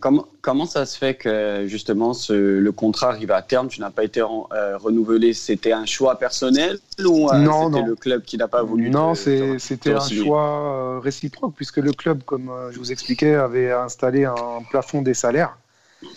comment, 0.00 0.26
comment 0.40 0.66
ça 0.66 0.86
se 0.86 0.96
fait 0.96 1.14
que 1.14 1.64
justement 1.66 2.14
ce, 2.14 2.32
le 2.32 2.72
contrat 2.72 3.08
arrive 3.08 3.32
à 3.32 3.42
terme? 3.42 3.68
Tu 3.68 3.80
n'as 3.80 3.90
pas 3.90 4.04
été 4.04 4.22
renouvelé. 4.22 5.32
C'était 5.32 5.72
un 5.72 5.86
choix 5.86 6.18
personnel 6.18 6.78
ou 7.04 7.28
c'était 7.28 7.82
le 7.82 7.96
club 7.96 8.22
qui 8.22 8.36
n'a 8.36 8.48
pas 8.48 8.62
voulu 8.62 8.90
Non, 8.90 9.14
c'était 9.14 9.92
un 9.92 10.08
choix 10.08 11.00
réciproque 11.00 11.54
puisque 11.54 11.78
le 11.78 11.92
club, 11.92 12.22
comme 12.24 12.50
je 12.70 12.78
vous 12.78 12.92
expliquais, 12.92 13.34
avait 13.34 13.72
installé 13.72 14.24
un 14.24 14.62
plafond 14.70 15.02
des 15.02 15.14
salaires. 15.14 15.56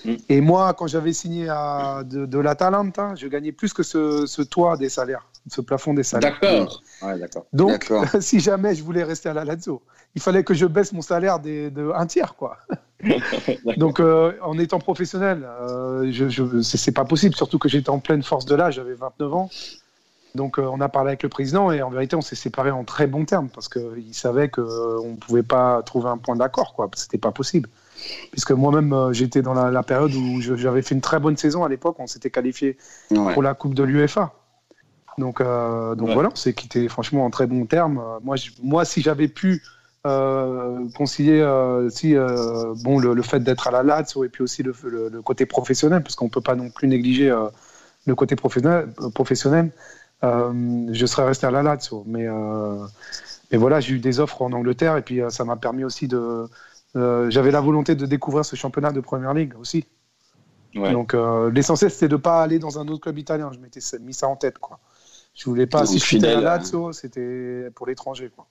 Mm. 0.03 0.15
Et 0.29 0.41
moi, 0.41 0.73
quand 0.73 0.87
j'avais 0.87 1.13
signé 1.13 1.47
à, 1.49 2.03
de, 2.05 2.25
de 2.25 2.39
l'Atalanta, 2.39 3.13
je 3.15 3.27
gagnais 3.27 3.51
plus 3.51 3.73
que 3.73 3.83
ce, 3.83 4.25
ce, 4.25 4.41
toit 4.41 4.77
des 4.77 4.89
salaires, 4.89 5.27
ce 5.49 5.61
plafond 5.61 5.93
des 5.93 6.03
salaires. 6.03 6.37
D'accord. 6.41 6.81
Donc, 7.53 7.91
si 8.19 8.39
jamais 8.39 8.75
je 8.75 8.83
voulais 8.83 9.03
rester 9.03 9.29
à 9.29 9.33
la 9.33 9.45
Lazio, 9.45 9.81
il 10.15 10.21
fallait 10.21 10.43
que 10.43 10.53
je 10.53 10.65
baisse 10.65 10.93
mon 10.93 11.01
salaire 11.01 11.39
des, 11.39 11.69
de 11.69 11.91
un 11.93 12.05
tiers, 12.05 12.35
quoi. 12.35 12.57
Donc, 13.77 13.99
euh, 13.99 14.33
en 14.41 14.57
étant 14.57 14.79
professionnel, 14.79 15.47
euh, 15.61 16.09
je, 16.11 16.29
je 16.29 16.61
c'est 16.61 16.91
pas 16.91 17.05
possible, 17.05 17.35
surtout 17.35 17.59
que 17.59 17.69
j'étais 17.69 17.89
en 17.89 17.99
pleine 17.99 18.23
force 18.23 18.45
de 18.45 18.55
l'âge, 18.55 18.75
j'avais 18.75 18.93
29 18.93 19.33
ans. 19.33 19.49
Donc, 20.33 20.59
euh, 20.59 20.63
on 20.63 20.81
a 20.81 20.89
parlé 20.89 21.09
avec 21.09 21.23
le 21.23 21.29
président 21.29 21.71
et 21.71 21.81
en 21.81 21.89
vérité, 21.89 22.15
on 22.15 22.21
s'est 22.21 22.35
séparés 22.35 22.71
en 22.71 22.83
très 22.83 23.07
bons 23.07 23.25
termes 23.25 23.49
parce 23.49 23.69
qu'il 23.69 24.13
savait 24.13 24.49
qu'on 24.49 25.11
ne 25.11 25.15
pouvait 25.15 25.43
pas 25.43 25.81
trouver 25.83 26.09
un 26.09 26.17
point 26.17 26.35
d'accord, 26.35 26.73
quoi. 26.73 26.89
C'était 26.95 27.17
pas 27.17 27.31
possible 27.31 27.69
puisque 28.31 28.51
moi-même 28.51 28.93
euh, 28.93 29.13
j'étais 29.13 29.41
dans 29.41 29.53
la, 29.53 29.83
période 29.83 30.13
où 30.13 30.41
j'avais 30.41 30.81
fait 30.81 30.95
une 30.95 31.01
très 31.01 31.19
bonne 31.19 31.37
saison 31.37 31.63
à 31.63 31.69
l'époque, 31.69 31.97
on 31.99 32.07
s'était 32.07 32.29
qualifié 32.29 32.77
pour 33.09 33.41
la 33.41 33.53
Coupe 33.53 33.73
de 33.73 33.83
l'UEFA. 33.83 34.33
Donc, 35.17 35.39
euh, 35.39 35.95
donc 35.95 36.09
voilà, 36.09 36.29
on 36.31 36.35
s'est 36.35 36.53
quitté 36.53 36.89
franchement 36.89 37.25
en 37.25 37.29
très 37.29 37.47
bon 37.47 37.65
terme. 37.65 38.01
Moi, 38.23 38.35
moi 38.61 38.83
si 38.83 39.01
j'avais 39.01 39.29
pu 39.29 39.63
euh, 40.05 40.87
concilier 40.95 41.39
si, 41.89 42.15
bon, 42.83 42.99
le, 42.99 43.21
fait 43.21 43.39
d'être 43.39 43.67
à 43.67 43.71
la 43.71 43.83
Lazio 43.83 44.23
et 44.23 44.29
puis 44.29 44.43
aussi 44.43 44.63
le, 44.63 44.73
côté 45.21 45.45
professionnel, 45.45 46.03
parce 46.03 46.15
qu'on 46.15 46.25
ne 46.25 46.31
peut 46.31 46.41
pas 46.41 46.55
non 46.55 46.69
plus 46.69 46.87
négliger 46.87 47.33
le 48.05 48.15
côté 48.15 48.35
professionnel, 48.35 48.89
professionnel 49.13 49.71
je 50.21 51.05
serais 51.05 51.25
resté 51.25 51.45
à 51.45 51.51
la 51.51 51.63
Lazio. 51.63 52.03
Mais, 52.07 52.27
mais 53.51 53.57
voilà, 53.57 53.79
j'ai 53.79 53.93
eu 53.93 53.99
des 53.99 54.19
offres 54.19 54.41
en 54.41 54.51
Angleterre 54.51 54.97
et 54.97 55.01
puis 55.01 55.21
ça 55.29 55.45
m'a 55.45 55.55
permis 55.55 55.85
aussi 55.85 56.07
de, 56.09 56.49
euh, 56.95 57.29
j'avais 57.29 57.51
la 57.51 57.61
volonté 57.61 57.95
de 57.95 58.05
découvrir 58.05 58.45
ce 58.45 58.55
championnat 58.55 58.91
de 58.91 58.99
Première 58.99 59.33
Ligue 59.33 59.53
aussi. 59.59 59.85
Donc 60.73 61.13
euh, 61.13 61.49
l'essentiel 61.51 61.89
c'était 61.89 62.09
de 62.09 62.15
ne 62.15 62.21
pas 62.21 62.43
aller 62.43 62.59
dans 62.59 62.79
un 62.79 62.87
autre 62.89 63.01
club 63.01 63.17
italien. 63.17 63.49
Je 63.53 63.59
m'étais 63.59 63.79
mis 63.99 64.13
ça 64.13 64.27
en 64.27 64.35
tête 64.35 64.57
quoi. 64.59 64.79
Je 65.33 65.45
voulais 65.45 65.67
pas. 65.67 65.85
si 65.85 65.99
je 65.99 66.03
suis 66.03 66.25
à 66.25 66.39
Lazio, 66.39 66.91
c'était 66.91 67.69
pour 67.75 67.87
l'étranger 67.87 68.29
quoi. 68.35 68.47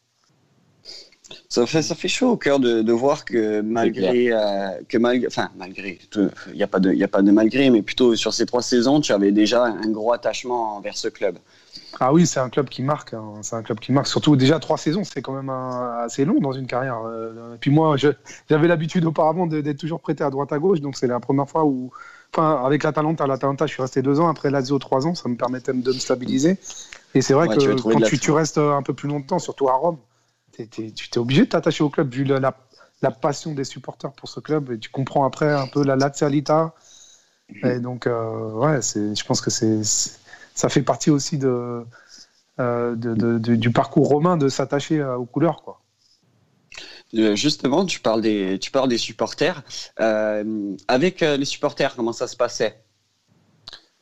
Ça 1.49 1.65
fait, 1.67 1.83
ça 1.83 1.95
fait 1.95 2.09
chaud 2.09 2.33
au 2.33 2.37
cœur 2.37 2.61
de, 2.61 2.83
de 2.83 2.93
voir 2.93 3.25
que 3.25 3.63
malgré, 3.63 4.31
euh, 4.31 4.69
que 4.89 4.99
malgré, 4.99 5.27
enfin 5.27 5.49
malgré, 5.57 5.99
il 6.17 6.31
n'y 6.55 6.63
a 6.63 6.67
pas 6.67 6.81
de, 6.81 6.93
il 6.93 7.03
a 7.03 7.09
pas 7.09 7.23
de 7.23 7.31
malgré, 7.31 7.71
mais 7.71 7.81
plutôt 7.81 8.15
sur 8.15 8.35
ces 8.35 8.45
trois 8.45 8.61
saisons, 8.61 9.01
tu 9.01 9.13
avais 9.13 9.33
déjà 9.33 9.65
un 9.65 9.91
gros 9.91 10.13
attachement 10.13 10.77
envers 10.77 10.97
ce 10.97 11.09
club. 11.09 11.39
Ah 12.01 12.13
oui, 12.13 12.27
c'est 12.27 12.41
un 12.41 12.51
club 12.51 12.69
qui 12.69 12.83
marque. 12.83 13.15
Hein. 13.15 13.25
C'est 13.43 13.57
un 13.57 13.63
club 13.63 13.79
qui 13.79 13.93
marque. 13.93 14.09
Surtout 14.09 14.37
déjà 14.37 14.59
trois 14.59 14.77
saisons, 14.77 15.03
c'est 15.05 15.23
quand 15.23 15.33
même 15.33 15.49
assez 15.49 16.27
long 16.27 16.41
dans 16.41 16.53
une 16.53 16.67
carrière. 16.67 17.01
Euh, 17.07 17.55
et 17.55 17.59
puis 17.59 17.71
moi, 17.71 17.97
j'avais 17.97 18.69
l'habitude 18.69 19.05
auparavant 19.07 19.47
d'être 19.47 19.79
toujours 19.79 20.01
prêté 20.01 20.25
à 20.25 20.31
droite 20.31 20.53
à 20.53 20.59
gauche, 20.59 20.81
donc 20.81 20.97
c'est 20.97 21.07
la 21.07 21.21
première 21.21 21.49
fois 21.49 21.65
où, 21.65 21.91
enfin, 22.35 22.63
avec 22.67 22.83
l'Atalanta, 22.83 23.27
l'Atalanta, 23.27 23.67
je 23.67 23.73
suis 23.73 23.83
resté 23.83 24.03
deux 24.03 24.21
ans. 24.21 24.29
Après 24.29 24.51
Lazio, 24.51 24.79
trois 24.79 25.07
ans, 25.07 25.15
ça 25.15 25.29
me 25.29 25.37
permettait 25.37 25.73
de 25.73 25.89
me 25.89 25.99
stabiliser. 25.99 26.59
Et 27.15 27.23
c'est 27.23 27.33
vrai 27.33 27.49
que 27.49 27.81
quand 27.81 28.01
tu, 28.03 28.19
tu, 28.19 28.31
restes 28.33 28.59
un 28.59 28.83
peu 28.83 28.93
plus 28.93 29.09
longtemps, 29.09 29.39
surtout 29.39 29.69
à 29.69 29.75
Rome, 29.75 29.99
tu 30.71 30.85
es 30.85 31.19
obligé 31.19 31.43
de 31.43 31.49
t'attacher 31.49 31.85
au 31.85 31.91
club 31.91 32.13
vu 32.13 32.25
la, 32.25 32.55
la, 33.03 33.11
passion 33.11 33.53
des 33.53 33.65
supporters 33.65 34.13
pour 34.13 34.29
ce 34.29 34.41
club. 34.41 34.73
Et 34.73 34.79
tu 34.79 34.91
comprends 34.91 35.25
après 35.25 35.53
un 35.53 35.67
peu 35.67 35.85
la 35.85 35.97
lazialita. 35.97 36.75
Et 37.63 37.79
donc, 37.79 38.07
euh, 38.07 38.53
ouais, 38.53 38.81
je 38.83 39.25
pense 39.25 39.41
que 39.41 39.51
c'est 39.51 39.83
ça 40.55 40.69
fait 40.69 40.83
partie 40.83 41.11
aussi 41.11 41.37
de, 41.37 41.85
euh, 42.61 42.95
du 42.95 43.71
parcours 43.71 44.09
romain 44.09 44.37
de 44.37 44.49
s'attacher 44.49 45.01
euh, 45.01 45.17
aux 45.17 45.27
couleurs. 45.27 45.63
Quoi. 45.63 45.81
Justement, 47.13 47.85
tu 47.85 48.01
parles 48.01 48.23
des, 48.23 48.59
tu 48.61 48.71
parles 48.71 48.89
des 48.89 48.99
supporters. 48.99 49.63
avec 49.97 51.21
les 51.21 51.45
supporters, 51.45 51.95
comment 51.97 52.13
ça 52.13 52.27
se 52.27 52.37
passait? 52.37 52.85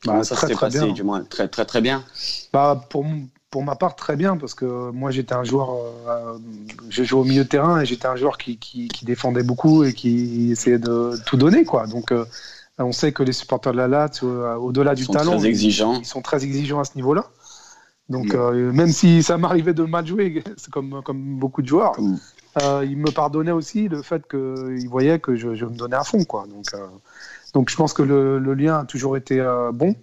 Bah, 0.04 0.24
ça 0.24 0.34
s'est 0.34 0.54
passé, 0.54 0.80
bien. 0.80 0.92
du 0.92 1.02
moins 1.04 1.22
Très, 1.24 1.48
très, 1.48 1.64
très 1.64 1.80
bien. 1.80 2.04
Bah, 2.52 2.86
pour, 2.90 3.06
pour 3.52 3.62
ma 3.62 3.76
part, 3.76 3.94
très 3.94 4.16
bien, 4.16 4.36
parce 4.36 4.54
que 4.54 4.90
moi, 4.90 5.12
j'étais 5.12 5.34
un 5.34 5.44
joueur, 5.44 5.76
je 6.88 7.04
jouais 7.04 7.20
au 7.20 7.24
milieu 7.24 7.44
de 7.44 7.48
terrain 7.48 7.80
et 7.80 7.84
j'étais 7.84 8.06
un 8.06 8.16
joueur 8.16 8.38
qui, 8.38 8.56
qui, 8.56 9.04
défendait 9.04 9.44
beaucoup 9.44 9.84
et 9.84 9.92
qui 9.92 10.50
essayait 10.50 10.78
de 10.78 11.12
tout 11.26 11.36
donner. 11.36 11.64
Quoi. 11.64 11.86
Donc, 11.86 12.12
on 12.78 12.92
sait 12.92 13.12
que 13.12 13.22
les 13.22 13.32
supporters 13.32 13.72
de 13.72 13.78
la 13.78 13.88
LAT, 13.88 14.20
euh, 14.22 14.54
au-delà 14.56 14.94
du 14.94 15.06
talent, 15.06 15.38
Ils, 15.38 16.04
sont 16.04 16.22
très 16.22 16.44
exigeants 16.44 16.80
à 16.80 16.84
ce 16.84 16.94
niveau-là. 16.96 17.26
Donc, 18.08 18.34
euh, 18.34 18.72
même 18.72 18.92
si 18.92 19.22
ça 19.22 19.38
m'arrivait 19.38 19.74
de 19.74 19.84
mal 19.84 20.06
jouer, 20.06 20.42
comme, 20.72 21.02
comme 21.04 21.38
beaucoup 21.38 21.62
de 21.62 21.68
joueurs, 21.68 21.96
euh, 22.62 22.84
ils 22.84 22.96
me 22.96 23.10
pardonnaient 23.10 23.52
aussi 23.52 23.88
le 23.88 24.02
fait 24.02 24.22
qu'ils 24.28 24.88
voyaient 24.88 25.18
que 25.18 25.36
je, 25.36 25.48
me 25.48 25.76
donnais 25.76 25.96
à 25.96 26.04
fond. 26.04 26.24
Quoi. 26.24 26.46
Donc, 26.48 26.66
donc, 27.54 27.70
je 27.70 27.76
pense 27.76 27.92
que 27.92 28.02
le, 28.02 28.54
lien 28.54 28.80
a 28.80 28.84
toujours 28.84 29.16
été 29.16 29.40
bon 29.72 29.94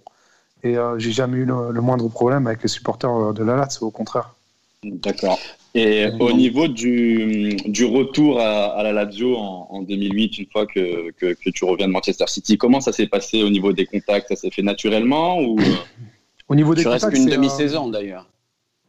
et 0.62 0.76
j'ai 0.98 1.12
jamais 1.12 1.38
eu 1.38 1.44
le, 1.44 1.80
moindre 1.80 2.08
problème 2.08 2.46
avec 2.46 2.62
les 2.62 2.68
supporters 2.68 3.32
de 3.32 3.42
la 3.42 3.56
LAT, 3.56 3.78
au 3.80 3.90
contraire. 3.90 4.34
D'accord. 4.82 5.38
Et 5.74 6.06
au 6.18 6.32
niveau 6.32 6.66
du, 6.66 7.54
du 7.66 7.84
retour 7.84 8.40
à, 8.40 8.72
à, 8.72 8.82
la 8.82 8.92
Lazio 8.92 9.36
en, 9.36 9.68
en, 9.70 9.82
2008, 9.82 10.38
une 10.38 10.46
fois 10.46 10.66
que, 10.66 11.12
que, 11.12 11.34
que, 11.34 11.50
tu 11.50 11.64
reviens 11.64 11.86
de 11.86 11.92
Manchester 11.92 12.24
City, 12.26 12.58
comment 12.58 12.80
ça 12.80 12.92
s'est 12.92 13.06
passé 13.06 13.42
au 13.44 13.50
niveau 13.50 13.72
des 13.72 13.86
contacts? 13.86 14.28
Ça 14.28 14.36
s'est 14.36 14.50
fait 14.50 14.62
naturellement 14.62 15.40
ou 15.40 15.58
Au 16.48 16.56
niveau 16.56 16.74
des 16.74 16.82
tu 16.82 16.88
contacts, 16.88 17.04
restes 17.04 17.16
une 17.16 17.30
demi-saison 17.30 17.88
d'ailleurs. 17.88 18.26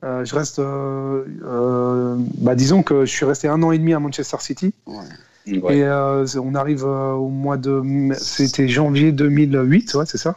Euh, 0.03 0.25
je 0.25 0.33
reste, 0.33 0.57
euh, 0.57 1.25
euh, 1.43 2.15
bah, 2.39 2.55
disons 2.55 2.81
que 2.81 3.05
je 3.05 3.11
suis 3.11 3.25
resté 3.25 3.47
un 3.47 3.61
an 3.61 3.71
et 3.71 3.77
demi 3.77 3.93
à 3.93 3.99
Manchester 3.99 4.37
City. 4.39 4.73
Ouais. 4.87 5.03
Et 5.47 5.83
euh, 5.83 6.25
on 6.41 6.55
arrive 6.55 6.85
euh, 6.85 7.13
au 7.13 7.29
mois 7.29 7.57
de, 7.57 7.81
c'était 8.17 8.67
janvier 8.67 9.11
2008, 9.11 9.93
ouais, 9.95 10.05
c'est 10.05 10.17
ça? 10.17 10.35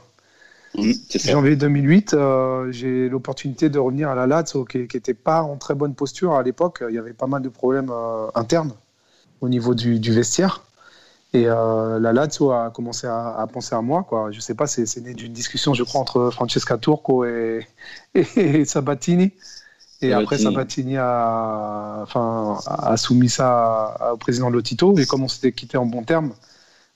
Mmh, 0.77 0.93
janvier 1.25 1.55
2008, 1.55 2.15
euh, 2.15 2.73
j'ai 2.73 3.09
l'opportunité 3.09 3.69
de 3.69 3.79
revenir 3.79 4.09
à 4.09 4.15
la 4.17 4.27
Lazio, 4.27 4.65
qui 4.65 4.79
n'était 4.79 5.15
pas 5.15 5.43
en 5.43 5.57
très 5.57 5.75
bonne 5.75 5.95
posture 5.95 6.35
à 6.35 6.43
l'époque. 6.43 6.83
Il 6.89 6.95
y 6.95 6.99
avait 6.99 7.13
pas 7.13 7.29
mal 7.29 7.43
de 7.43 7.49
problèmes 7.49 7.91
euh, 7.93 8.27
internes 8.35 8.73
au 9.41 9.49
niveau 9.49 9.75
du, 9.75 9.99
vestiaire. 10.11 10.65
Et 11.33 11.47
euh, 11.47 12.01
la 12.01 12.13
Lazio 12.13 12.51
a 12.51 12.71
commencé 12.71 13.07
à, 13.07 13.47
penser 13.53 13.75
à 13.77 13.83
moi. 13.83 14.03
Quoi. 14.03 14.33
Je 14.33 14.37
ne 14.37 14.41
sais 14.41 14.55
pas, 14.55 14.67
c'est 14.67 15.01
né 15.01 15.15
d'une 15.15 15.33
discussion, 15.33 15.75
je 15.75 15.85
crois, 15.85 16.01
entre 16.01 16.31
Francesca 16.31 16.77
Turco 16.77 17.25
et, 17.25 17.67
et, 18.15 18.65
Sabatini. 18.65 19.33
Et 20.03 20.13
après, 20.13 20.39
Sabatini 20.39 20.97
a, 20.99 22.01
enfin, 22.03 22.59
a 22.67 22.97
soumis 22.97 23.31
ça 23.31 24.11
au 24.13 24.17
président 24.17 24.51
Lotito. 24.51 24.99
Et 24.99 25.07
comme 25.07 25.23
on 25.23 25.29
s'était 25.29 25.53
quitté 25.53 25.77
en 25.77 25.87
bons 25.87 26.03
termes, 26.03 26.33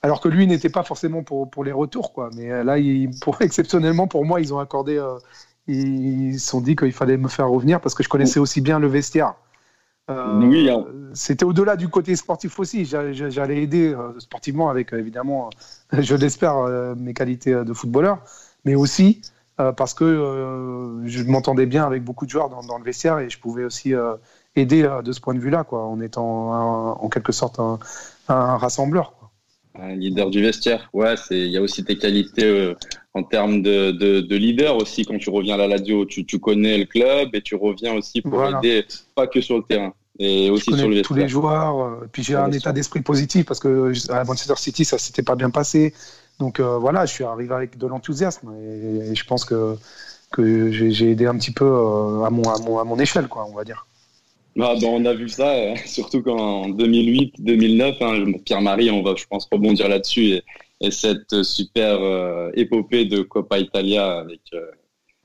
alors 0.03 0.21
que 0.21 0.29
lui 0.29 0.47
n'était 0.47 0.69
pas 0.69 0.83
forcément 0.83 1.23
pour, 1.23 1.51
pour 1.51 1.65
les 1.65 1.73
retours. 1.73 2.13
Quoi. 2.13 2.31
Mais 2.37 2.51
euh, 2.51 2.65
là, 2.65 2.79
il, 2.79 3.11
pour, 3.21 3.37
exceptionnellement, 3.43 4.07
pour 4.07 4.25
moi, 4.25 4.41
ils 4.41 4.55
ont 4.55 4.59
accordé. 4.59 4.97
Euh, 4.97 5.19
ils 5.67 6.41
se 6.41 6.49
sont 6.49 6.63
dit 6.63 6.77
qu'il 6.77 6.93
fallait 6.93 7.19
me 7.19 7.29
faire 7.29 7.49
revenir 7.51 7.79
parce 7.81 7.95
que 7.95 8.03
je 8.03 8.09
connaissais 8.09 8.41
aussi 8.41 8.63
bien 8.63 8.79
le 8.79 8.87
vestiaire. 8.87 9.35
Euh, 10.09 10.41
oui, 10.41 10.71
hein. 10.71 10.87
C'était 11.13 11.45
au-delà 11.45 11.77
du 11.77 11.89
côté 11.89 12.17
sportif 12.17 12.59
aussi. 12.59 12.87
J'allais 12.87 13.63
aider 13.63 13.95
sportivement 14.19 14.71
avec, 14.71 14.95
évidemment, 14.95 15.51
je 15.93 16.15
l'espère, 16.15 16.67
mes 16.97 17.13
qualités 17.13 17.53
de 17.53 17.73
footballeur, 17.75 18.23
mais 18.65 18.77
aussi 18.77 19.21
parce 19.77 19.93
que 19.93 21.03
je 21.05 21.23
m'entendais 21.25 21.67
bien 21.67 21.85
avec 21.85 22.03
beaucoup 22.03 22.25
de 22.25 22.31
joueurs 22.31 22.49
dans, 22.49 22.79
le 22.79 22.85
vestiaire 22.85 23.19
et 23.19 23.29
je 23.29 23.39
pouvais 23.39 23.65
aussi 23.65 23.93
aider 24.57 24.89
de 25.05 25.13
ce 25.13 25.21
point 25.21 25.35
de 25.35 25.41
vue-là, 25.41 25.65
quoi, 25.65 25.85
en 25.85 26.01
étant 26.01 26.95
en 26.99 27.09
quelque 27.11 27.33
sorte 27.33 27.61
un, 27.61 27.79
un 28.29 28.57
rassembleur. 28.57 29.18
Un 29.81 29.95
leader 29.95 30.31
du 30.31 30.43
vestiaire, 30.43 30.89
ouais, 30.93 31.15
c'est 31.17 31.39
il 31.39 31.51
y 31.51 31.57
a 31.57 31.63
aussi 31.63 31.85
tes 31.85 31.97
qualités 31.97 32.45
euh, 32.45 32.75
en 33.15 33.23
termes 33.23 33.63
de, 33.63 33.93
de, 33.93 34.37
leader 34.37 34.77
aussi. 34.77 35.05
Quand 35.05 35.19
tu 35.19 35.31
reviens 35.31 35.55
à 35.55 35.59
la 35.59 35.69
radio, 35.69 36.05
tu, 36.05 36.25
tu 36.25 36.41
connais 36.41 36.79
le 36.79 36.85
club 36.85 37.29
et 37.35 37.43
tu 37.43 37.55
reviens 37.55 37.95
aussi 37.95 38.21
pour 38.21 38.45
aider 38.45 38.85
pas 39.15 39.27
que 39.27 39.41
sur 39.41 39.57
le 39.57 39.63
terrain 39.63 39.93
et 40.19 40.51
aussi 40.51 40.73
sur 40.77 40.89
le 40.89 40.97
vestiaire. 40.97 41.03
tous 41.05 41.15
les 41.15 41.29
joueurs, 41.29 41.81
euh, 41.81 42.09
puis 42.11 42.25
j'ai 42.25 42.35
un 42.35 42.51
état 42.51 42.73
d'esprit 42.73 43.03
positif 43.03 43.47
parce 43.47 43.61
que 43.61 43.93
à 44.11 44.25
Manchester 44.25 44.57
City 44.57 44.85
ça 44.85 44.99
s'était 44.99 45.23
pas 45.23 45.37
bien 45.37 45.51
passé, 45.51 45.95
donc 46.41 46.59
euh, 46.59 46.77
voilà, 46.79 47.07
je 47.07 47.13
suis 47.13 47.25
arrivé 47.25 47.55
avec 47.55 47.79
de 47.79 47.87
l'enthousiasme 47.87 48.53
et, 48.61 49.15
je 49.15 49.25
pense 49.25 49.45
que 49.45 49.77
que 50.33 50.71
j'ai 50.71 51.11
aidé 51.11 51.27
un 51.27 51.37
petit 51.37 51.53
peu 51.53 51.67
à 52.25 52.31
mon, 52.31 52.43
à 52.43 52.59
mon 52.59 52.79
à 52.79 52.85
mon 52.85 52.99
échelle 52.99 53.29
quoi, 53.29 53.47
on 53.49 53.55
va 53.55 53.65
dire. 53.65 53.88
Ben, 54.57 54.77
on 54.83 55.05
a 55.05 55.15
vu 55.15 55.29
ça, 55.29 55.53
euh, 55.53 55.77
surtout 55.87 56.23
qu'en 56.23 56.69
2008-2009, 56.71 57.97
hein, 58.01 58.33
Pierre-Marie, 58.45 58.91
on 58.91 59.03
va, 59.03 59.15
je 59.17 59.25
pense, 59.27 59.49
rebondir 59.51 59.89
là-dessus, 59.89 60.41
et, 60.81 60.91
cette 60.91 61.43
super 61.43 62.01
euh, 62.03 62.51
épopée 62.55 63.05
de 63.05 63.23
Coppa 63.23 63.59
Italia 63.59 64.19
avec 64.19 64.41
euh, 64.55 64.67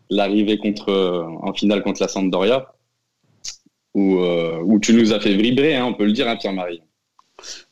l'arrivée 0.10 0.60
en 0.88 1.54
finale 1.54 1.84
contre 1.84 2.02
la 2.02 2.08
Sampdoria, 2.08 2.74
où, 3.94 4.18
où 4.18 4.80
tu 4.80 4.94
nous 4.94 5.14
as 5.14 5.20
fait 5.20 5.36
vibrer, 5.36 5.76
hein, 5.76 5.86
on 5.86 5.94
peut 5.94 6.06
le 6.06 6.12
dire, 6.12 6.28
hein, 6.28 6.36
Pierre-Marie. 6.36 6.82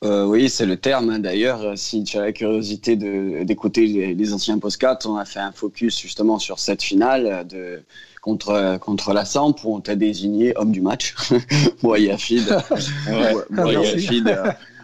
Oui, 0.03 0.49
c'est 0.49 0.65
le 0.65 0.77
terme. 0.77 1.19
D'ailleurs, 1.19 1.77
si 1.77 2.03
tu 2.03 2.17
as 2.17 2.21
la 2.21 2.31
curiosité 2.31 2.95
d'écouter 2.95 4.13
les, 4.13 4.33
anciens 4.33 4.59
postcards, 4.59 4.99
on 5.05 5.15
a 5.15 5.25
fait 5.25 5.39
un 5.39 5.51
focus 5.51 5.99
justement 5.99 6.37
sur 6.37 6.59
cette 6.59 6.83
finale 6.83 7.47
de, 7.47 7.83
contre, 8.21 8.77
contre 8.79 9.13
la 9.13 9.25
Samp 9.25 9.55
où 9.63 9.75
on 9.75 9.81
t'a 9.81 9.95
désigné 9.95 10.53
homme 10.55 10.71
du 10.71 10.81
match. 10.81 11.15
Moyafid. 11.83 12.47
ouais, 13.07 13.35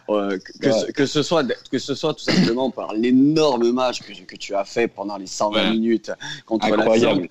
euh, 0.09 0.37
que, 0.61 0.91
que, 0.91 1.05
ce 1.05 1.21
soit, 1.21 1.45
que 1.69 1.79
ce 1.79 1.93
soit 1.93 2.13
tout 2.13 2.23
simplement 2.23 2.71
par 2.71 2.93
l'énorme 2.93 3.71
match 3.71 4.01
que, 4.01 4.13
que, 4.23 4.35
tu 4.37 4.55
as 4.55 4.63
fait 4.63 4.87
pendant 4.87 5.17
les 5.17 5.27
120 5.27 5.71
minutes 5.71 6.11
contre 6.45 6.69
la 6.69 6.99
Samp. 6.99 7.27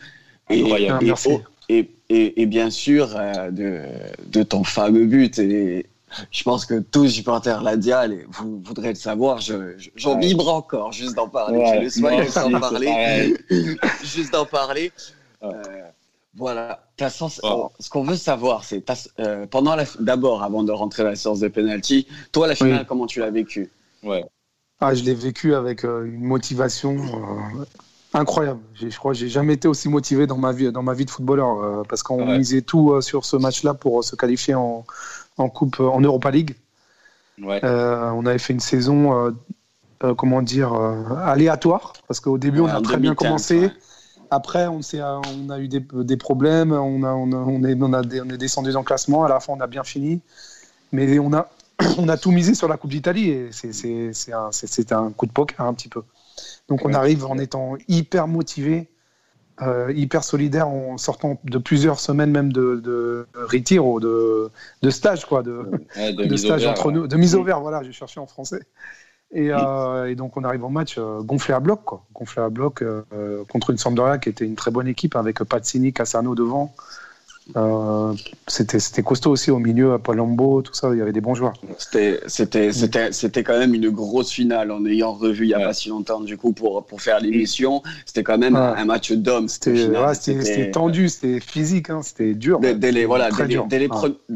Et, 0.49 0.61
et, 1.69 1.91
et, 2.09 2.43
et, 2.43 2.47
bien 2.47 2.71
sûr, 2.71 3.17
euh, 3.17 3.51
de, 3.51 3.81
de 4.27 4.43
ton 4.43 4.63
fameux 4.63 5.07
but. 5.07 5.39
Et, 5.39 5.87
je 6.31 6.43
pense 6.45 6.65
que 6.65 6.79
tous 6.79 7.09
supporters 7.09 7.63
Ladial, 7.63 8.17
vous 8.29 8.63
voudrez 8.65 8.91
le 8.91 8.95
savoir, 8.95 9.41
j'en 9.41 10.19
vibre 10.19 10.49
encore 10.49 10.93
juste 10.93 11.17
d'en 11.17 11.29
parler. 11.29 11.59
je 11.67 11.81
le 11.83 11.91
sois 11.91 12.23
juste 12.23 12.39
d'en 12.39 12.61
parler. 12.61 13.37
juste 14.05 14.33
d'en 14.33 14.47
parler. 14.47 14.93
Voilà. 16.35 16.83
Ce 16.99 17.89
qu'on 17.91 18.05
veut 18.05 18.17
savoir, 18.17 18.65
c'est 18.65 18.85
euh, 19.19 19.47
pendant 19.47 19.77
d'abord, 20.01 20.43
avant 20.43 20.63
de 20.63 20.73
rentrer 20.73 21.03
dans 21.03 21.11
la 21.11 21.17
séance 21.17 21.41
de 21.41 21.49
penalty, 21.49 22.07
toi, 22.33 22.47
la 22.47 22.55
finale, 22.55 22.87
comment 22.87 23.07
tu 23.07 23.21
l'as 23.21 23.31
vécu 23.31 23.71
Ouais. 24.03 24.25
Ah, 24.81 24.95
je 24.95 25.03
l'ai 25.05 25.15
vécu 25.15 25.55
avec 25.55 25.85
euh, 25.85 26.05
une 26.05 26.23
motivation 26.23 26.97
euh, 26.97 27.65
incroyable. 28.13 28.61
Je 28.75 28.95
crois 28.97 29.13
que 29.13 29.19
j'ai 29.19 29.29
jamais 29.31 29.55
été 29.55 29.69
aussi 29.69 29.89
motivé 29.89 30.27
dans 30.27 30.37
ma 30.37 30.53
vie, 30.53 30.71
dans 30.71 30.83
ma 30.83 30.93
vie 30.93 31.07
de 31.07 31.11
footballeur, 31.11 31.87
parce 31.89 32.03
qu'on 32.03 32.27
misait 32.27 32.61
tout 32.63 33.01
sur 33.01 33.25
ce 33.25 33.37
match-là 33.37 33.73
pour 33.73 34.05
se 34.05 34.15
qualifier 34.17 34.55
en, 34.55 34.85
en 35.39 35.49
coupe 35.49 35.81
en 35.81 36.01
Europa 36.01 36.31
League. 36.31 36.55
Euh, 37.43 38.11
on 38.11 38.25
avait 38.27 38.39
fait 38.39 38.53
une 38.53 38.61
saison, 38.61 39.27
euh, 39.27 39.31
euh, 40.05 40.15
comment 40.15 40.43
dire, 40.43 40.73
aléatoire 40.73 41.93
parce 42.09 42.21
qu'au 42.21 42.39
début 42.39 42.61
on 42.61 42.67
a 42.67 42.81
très 42.81 42.97
bien 42.99 43.15
commencé. 43.15 43.71
Après, 44.31 44.67
on, 44.67 44.81
on 44.81 45.51
a 45.51 45.59
eu 45.59 45.69
des, 45.69 45.81
des 45.81 46.17
problèmes, 46.17 46.73
on, 46.73 47.03
a, 47.03 47.13
on, 47.13 47.33
on, 47.33 47.65
est, 47.65 47.77
on, 47.81 47.93
a, 47.93 48.03
on 48.03 48.31
est 48.31 48.39
descendu 48.39 48.73
dans 48.73 48.81
le 48.81 48.85
classement. 48.85 49.25
À 49.25 49.29
la 49.29 49.41
fin, 49.41 49.53
on 49.53 49.61
a 49.61 49.67
bien 49.67 49.85
fini, 49.85 50.21
mais 50.93 51.19
on 51.19 51.33
a, 51.33 51.49
on 51.99 52.09
a 52.09 52.17
tout 52.17 52.31
misé 52.31 52.55
sur 52.55 52.69
la 52.69 52.77
Coupe 52.77 52.91
d'Italie 52.91 53.31
et 53.31 53.51
c'est 53.53 54.33
un, 54.33 54.51
un, 54.91 55.11
coup 55.13 55.27
de 55.27 55.33
poker 55.33 55.61
un 55.61 55.75
petit 55.75 55.89
peu. 55.89 56.03
Donc 56.69 56.85
on 56.85 56.93
arrive 56.93 57.25
en 57.25 57.39
étant 57.39 57.77
hyper 57.89 58.29
motivé, 58.29 58.89
euh, 59.63 59.93
hyper 59.95 60.23
solidaire 60.23 60.69
en 60.69 60.99
sortant 60.99 61.41
de 61.45 61.59
plusieurs 61.59 61.99
semaines 61.99 62.31
même 62.31 62.53
de, 62.53 62.77
de 62.77 63.27
retire 63.35 63.87
ou 63.87 64.01
de, 64.01 64.51
de 64.83 64.91
stage 64.91 65.25
quoi 65.25 65.43
de, 65.43 65.71
de, 65.97 66.37
stage 66.37 66.67
entre 66.67 66.93
nous 66.93 67.07
de 67.07 67.17
mise 67.17 67.35
au 67.35 67.43
vert 67.43 67.61
voilà 67.61 67.83
j'ai 67.83 67.93
cherché 67.93 68.21
en 68.21 68.27
français 68.27 68.61
et, 69.33 69.51
euh, 69.51 70.11
et, 70.11 70.15
donc 70.15 70.37
on 70.37 70.45
arrive 70.45 70.65
au 70.65 70.69
match 70.69 70.97
euh, 70.99 71.21
gonflé 71.23 71.53
à 71.53 71.61
bloc 71.61 71.85
quoi. 71.85 72.05
Gonflé 72.15 72.43
à 72.43 72.49
bloc 72.49 72.85
contre 73.49 73.71
une 73.71 73.79
Sampdoria 73.79 74.19
qui 74.19 74.29
était 74.29 74.45
une 74.45 74.55
très 74.55 74.71
bonne 74.71 74.89
équipe 74.89 75.17
avec 75.17 75.43
Pazzini 75.45 75.93
Cassano 75.93 76.35
devant. 76.35 76.75
Euh, 77.57 78.13
c'était 78.49 78.81
c'était 78.81 79.05
costaud 79.05 79.31
aussi 79.31 79.53
au 79.53 79.61
milieu 79.61 79.93
à 79.93 80.01
Palombo 80.01 80.63
tout 80.63 80.75
ça 80.75 80.91
il 80.93 80.99
y 80.99 81.01
avait 81.01 81.13
des 81.13 81.21
bons 81.21 81.37
joueurs. 81.37 81.53
C'était 81.79 82.21
c'était 82.27 82.73
c'était 82.73 83.13
c'était 83.13 83.45
quand 83.45 83.57
même 83.57 83.73
une 83.73 83.91
grosse 83.91 84.33
finale 84.33 84.73
en 84.73 84.85
ayant 84.85 85.13
revu 85.13 85.45
il 85.45 85.51
y 85.51 85.55
a 85.55 85.61
pas 85.61 85.73
si 85.73 85.89
longtemps 85.89 86.21
du 86.21 86.37
coup 86.37 86.53
pour 86.53 86.85
pour 86.87 87.01
faire 87.01 87.21
l'émission. 87.21 87.85
C'était 88.05 88.25
quand 88.25 88.39
même 88.39 88.57
un 88.57 88.85
match 88.85 89.13
d'hommes 89.13 89.49
c'était 89.49 89.89
c'était 90.15 90.71
tendu 90.73 91.09
c'était 91.09 91.39
physique 91.39 91.89
hein, 91.91 92.03
c'était 92.03 92.35
dur. 92.35 92.59
Dès, 92.59 92.75
les 92.91 93.07
voilà 93.07 93.31
dès, 93.31 93.47
les, 93.47 93.61
dès 93.69 93.79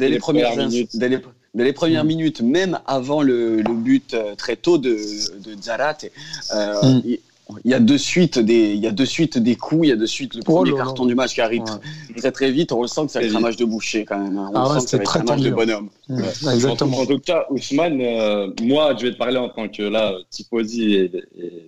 les, 0.08 0.18
premières 0.18 0.56
minutes. 0.56 0.96
dès 0.96 1.08
les, 1.08 1.18
les 1.54 1.72
premières 1.72 2.04
minutes, 2.04 2.40
même 2.40 2.78
avant 2.86 3.22
le, 3.22 3.62
le 3.62 3.74
but 3.74 4.14
euh, 4.14 4.34
très 4.34 4.56
tôt 4.56 4.78
de, 4.78 4.96
de 5.40 5.62
Zarate, 5.62 6.06
euh, 6.54 6.82
mm 6.82 7.02
il 7.64 7.70
y 7.70 7.74
a 7.74 7.80
de 7.80 7.96
suite 7.96 8.38
des, 8.38 8.72
il 8.72 8.80
y 8.80 8.86
a 8.86 8.92
de 8.92 9.04
suite 9.04 9.38
des 9.38 9.56
coups, 9.56 9.86
il 9.86 9.88
y 9.90 9.92
a 9.92 9.96
de 9.96 10.06
suite 10.06 10.34
le 10.34 10.42
premier 10.42 10.72
oh 10.72 10.76
carton 10.76 11.06
du 11.06 11.14
match 11.14 11.34
qui 11.34 11.40
arrive 11.40 11.62
très 12.16 12.32
très 12.32 12.50
vite. 12.50 12.72
On 12.72 12.78
ressent 12.78 13.06
que 13.06 13.12
c'est 13.12 13.34
un 13.34 13.40
match 13.40 13.56
de 13.56 13.64
boucher 13.64 14.04
quand 14.04 14.18
même. 14.18 14.36
Hein. 14.38 14.50
On 14.54 14.58
ah 14.58 14.80
sent 14.80 14.98
que 14.98 15.04
c'est 15.04 15.18
un 15.18 15.24
match 15.24 15.40
de 15.40 15.50
bonhomme. 15.50 15.88
exactement. 16.08 16.98
En, 16.98 17.06
tout 17.06 17.18
cas, 17.18 17.46
Ousmane, 17.50 18.00
euh, 18.00 18.50
moi, 18.62 18.94
je 18.98 19.06
vais 19.06 19.12
te 19.12 19.18
parler 19.18 19.38
en 19.38 19.48
tant 19.48 19.68
que 19.68 19.82
là, 19.82 20.14
tifosi 20.30 20.94
et, 20.94 21.10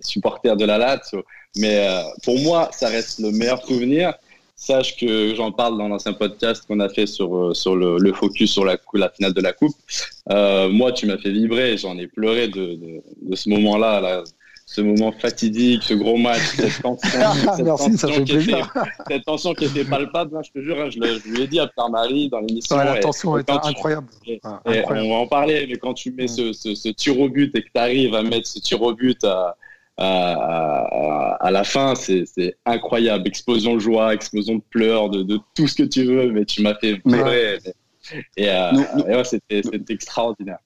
supporter 0.01 0.55
de 0.55 0.65
la 0.65 0.77
Lazio, 0.77 1.23
mais 1.57 1.87
euh, 1.87 2.01
pour 2.23 2.39
moi, 2.39 2.69
ça 2.73 2.87
reste 2.87 3.19
le 3.19 3.31
meilleur 3.31 3.65
souvenir. 3.65 4.13
Sache 4.63 4.95
que 4.97 5.35
j'en 5.35 5.51
parle 5.51 5.77
dans 5.77 5.87
l'ancien 5.87 6.13
podcast 6.13 6.65
qu'on 6.65 6.79
a 6.79 6.89
fait 6.89 7.05
sur, 7.05 7.35
euh, 7.35 7.53
sur 7.53 7.75
le, 7.75 7.97
le, 7.97 8.13
focus 8.13 8.51
sur 8.51 8.63
la, 8.63 8.77
la 8.93 9.09
finale 9.09 9.33
de 9.33 9.41
la 9.41 9.53
Coupe. 9.53 9.75
moi, 10.29 10.91
tu 10.93 11.05
m'as 11.05 11.17
fait 11.17 11.31
vibrer, 11.31 11.77
j'en 11.77 11.97
ai 11.97 12.07
pleuré 12.07 12.47
de, 12.47 12.75
de, 12.75 13.01
de 13.21 13.35
ce 13.35 13.49
moment-là. 13.49 13.99
Là 13.99 14.23
ce 14.65 14.81
moment 14.81 15.11
fatidique, 15.11 15.83
ce 15.83 15.93
gros 15.93 16.17
match, 16.17 16.41
cette 16.55 16.81
tension, 16.81 17.09
cette, 17.55 17.65
tension 17.65 18.23
qui 18.23 18.37
était, 18.37 18.61
cette 19.07 19.25
tension 19.25 19.53
qui 19.53 19.65
était 19.65 19.83
palpable. 19.83 20.39
je 20.43 20.51
te 20.51 20.63
jure, 20.63 20.79
hein, 20.79 20.89
je, 20.89 20.99
je, 20.99 21.29
lui 21.29 21.41
ai 21.41 21.47
dit 21.47 21.59
à 21.59 21.67
Pierre-Marie 21.67 22.29
dans 22.29 22.39
l'émission. 22.39 22.77
la 22.77 22.99
tension 22.99 23.37
était 23.37 23.51
incroyable. 23.51 24.07
On 24.65 25.09
va 25.09 25.15
en 25.15 25.27
parler, 25.27 25.67
mais 25.69 25.77
quand 25.77 25.93
tu 25.93 26.11
mets 26.11 26.27
ce, 26.27 26.53
ce, 26.53 26.75
ce, 26.75 26.89
tir 26.89 27.19
au 27.19 27.29
but 27.29 27.55
et 27.55 27.61
que 27.61 27.67
tu 27.73 27.79
arrives 27.79 28.15
à 28.15 28.23
mettre 28.23 28.47
ce 28.47 28.59
tir 28.59 28.81
au 28.81 28.93
but 28.93 29.23
à, 29.23 29.55
à, 29.97 31.37
à, 31.39 31.51
la 31.51 31.63
fin, 31.63 31.93
c'est 31.95 32.25
incroyable. 32.65 33.27
Explosion 33.27 33.75
de 33.75 33.79
joie, 33.79 34.13
explosion 34.13 34.55
de 34.55 34.63
pleurs, 34.69 35.09
de, 35.09 35.23
de, 35.23 35.39
tout 35.55 35.67
ce 35.67 35.75
que 35.75 35.83
tu 35.83 36.05
veux, 36.05 36.31
mais 36.31 36.45
tu 36.45 36.61
m'as 36.61 36.75
fait 36.75 36.97
pleurer. 36.97 37.59
Et, 38.37 38.49
euh, 38.49 38.71
et 39.07 39.15
ouais, 39.15 39.23
c'était 39.23 39.61
extraordinaire. 39.89 40.59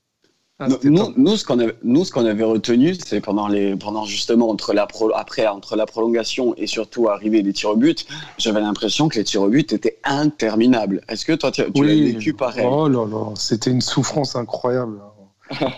Ah, 0.59 0.69
nous, 0.83 1.13
nous, 1.15 1.37
ce 1.37 1.45
qu'on 1.45 1.59
avait, 1.59 1.75
nous, 1.83 2.03
ce 2.03 2.11
qu'on 2.11 2.25
avait 2.25 2.43
retenu, 2.43 2.95
c'est 2.95 3.21
pendant 3.21 3.47
les, 3.47 3.75
pendant 3.75 4.05
justement 4.05 4.49
entre 4.49 4.73
la 4.73 4.87
pro, 4.87 5.11
après 5.13 5.45
entre 5.45 5.75
la 5.75 5.85
prolongation 5.85 6.55
et 6.57 6.65
surtout 6.65 7.09
arriver 7.09 7.43
les 7.43 7.53
tirs 7.53 7.69
au 7.71 7.75
but, 7.75 8.07
j'avais 8.39 8.61
l'impression 8.61 9.07
que 9.07 9.19
les 9.19 9.23
tirs 9.23 9.43
au 9.43 9.49
but 9.49 9.71
étaient 9.71 9.99
interminables. 10.03 11.01
Est-ce 11.09 11.27
que 11.27 11.33
toi, 11.33 11.51
tu, 11.51 11.61
tu 11.71 11.83
l'as 11.83 11.93
vécu 11.93 12.33
pareil? 12.33 12.65
Oh 12.67 12.89
là 12.89 13.05
là, 13.05 13.35
c'était 13.35 13.69
une 13.69 13.81
souffrance 13.81 14.35
incroyable. 14.35 14.99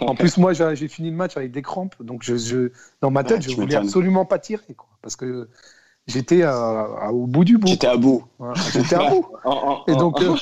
En 0.01 0.15
plus, 0.15 0.37
moi, 0.37 0.53
j'ai 0.53 0.87
fini 0.87 1.09
le 1.09 1.15
match 1.15 1.37
avec 1.37 1.51
des 1.51 1.61
crampes, 1.61 1.95
donc 2.01 2.23
je, 2.23 2.35
je 2.37 2.71
dans 3.01 3.11
ma 3.11 3.23
tête, 3.23 3.41
je 3.41 3.55
voulais 3.55 3.75
absolument 3.75 4.25
pas 4.25 4.39
tirer, 4.39 4.73
quoi, 4.75 4.89
parce 5.01 5.15
que 5.15 5.49
j'étais 6.07 6.43
au 6.45 7.27
bout 7.27 7.45
du 7.45 7.57
bout. 7.57 7.67
J'étais 7.67 7.87
à 7.87 7.97
bout. 7.97 8.23
j'étais 8.73 8.95
à 8.95 9.09
bout. 9.09 9.27
et 9.87 9.95
donc. 9.95 10.21
Euh, 10.21 10.35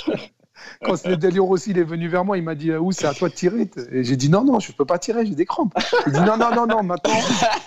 quand 0.82 1.08
délire 1.08 1.48
aussi, 1.48 1.72
il 1.72 1.78
est 1.78 1.84
venu 1.84 2.08
vers 2.08 2.26
moi, 2.26 2.38
il 2.38 2.44
m'a 2.44 2.56
dit 2.56 2.74
Où 2.74 2.92
c'est 2.92 3.08
à 3.08 3.14
toi 3.14 3.30
de 3.30 3.34
tirer 3.34 3.70
Et 3.92 4.04
j'ai 4.04 4.16
dit 4.16 4.30
Non, 4.30 4.44
non, 4.44 4.60
je 4.60 4.72
ne 4.72 4.76
peux 4.76 4.86
pas 4.86 4.98
tirer, 4.98 5.26
j'ai 5.26 5.36
des 5.36 5.46
crampes. 5.46 5.74
Il 6.06 6.14
dit 6.14 6.20
Non, 6.20 6.38
non, 6.38 6.54
non, 6.54 6.68
non, 6.68 6.84
maintenant, 6.84 7.14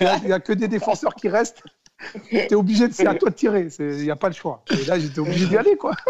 il 0.00 0.26
n'y 0.26 0.32
a, 0.32 0.40
que 0.40 0.52
des 0.52 0.68
défenseurs 0.68 1.14
qui 1.14 1.28
restent. 1.28 1.62
Tu 2.30 2.36
es 2.36 2.54
obligé 2.54 2.88
de, 2.88 2.92
c'est 2.92 3.06
à 3.06 3.14
toi 3.14 3.30
de 3.30 3.34
tirer, 3.34 3.68
il 3.78 4.02
n'y 4.02 4.10
a 4.10 4.16
pas 4.16 4.28
le 4.28 4.34
choix. 4.34 4.62
Et 4.70 4.84
là, 4.84 4.98
j'étais 4.98 5.20
obligé 5.20 5.46
d'y 5.46 5.56
aller, 5.56 5.76
quoi. 5.76 5.94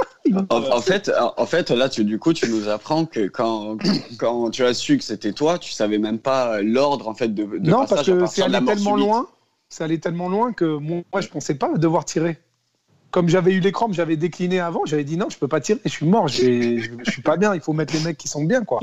En, 0.50 0.80
fait, 0.80 1.10
en 1.36 1.46
fait, 1.46 1.70
là, 1.70 1.88
tu, 1.88 2.04
du 2.04 2.18
coup, 2.18 2.32
tu 2.32 2.48
nous 2.48 2.68
apprends 2.68 3.04
que 3.04 3.26
quand, 3.26 3.78
quand 4.18 4.50
tu 4.50 4.64
as 4.64 4.74
su 4.74 4.96
que 4.96 5.02
c'était 5.02 5.32
toi, 5.32 5.58
tu 5.58 5.72
savais 5.72 5.98
même 5.98 6.20
pas 6.20 6.62
l'ordre, 6.62 7.08
en 7.08 7.14
fait, 7.14 7.34
de, 7.34 7.44
de 7.44 7.70
Non, 7.70 7.84
parce 7.86 8.06
que 8.06 8.26
c'est 8.26 8.42
allé 8.42 8.64
tellement 8.64 8.96
loin, 8.96 9.26
c'est 9.68 9.82
allé 9.82 9.98
tellement 9.98 10.28
loin 10.28 10.52
que 10.52 10.76
moi, 10.76 11.20
je 11.20 11.28
pensais 11.28 11.54
pas 11.54 11.76
devoir 11.76 12.04
tirer 12.04 12.38
comme 13.10 13.28
j'avais 13.28 13.52
eu 13.52 13.58
les 13.58 13.72
crampes, 13.72 13.92
j'avais 13.92 14.16
décliné 14.16 14.60
avant, 14.60 14.82
j'avais 14.84 15.02
dit 15.02 15.16
non, 15.16 15.28
je 15.30 15.36
peux 15.38 15.48
pas 15.48 15.60
tirer, 15.60 15.80
je 15.84 15.90
suis 15.90 16.06
mort, 16.06 16.28
je 16.28 17.00
suis 17.08 17.22
pas 17.22 17.36
bien, 17.36 17.54
il 17.54 17.60
faut 17.60 17.72
mettre 17.72 17.92
les 17.92 18.00
mecs 18.00 18.16
qui 18.16 18.28
sont 18.28 18.44
bien, 18.44 18.62
quoi. 18.62 18.78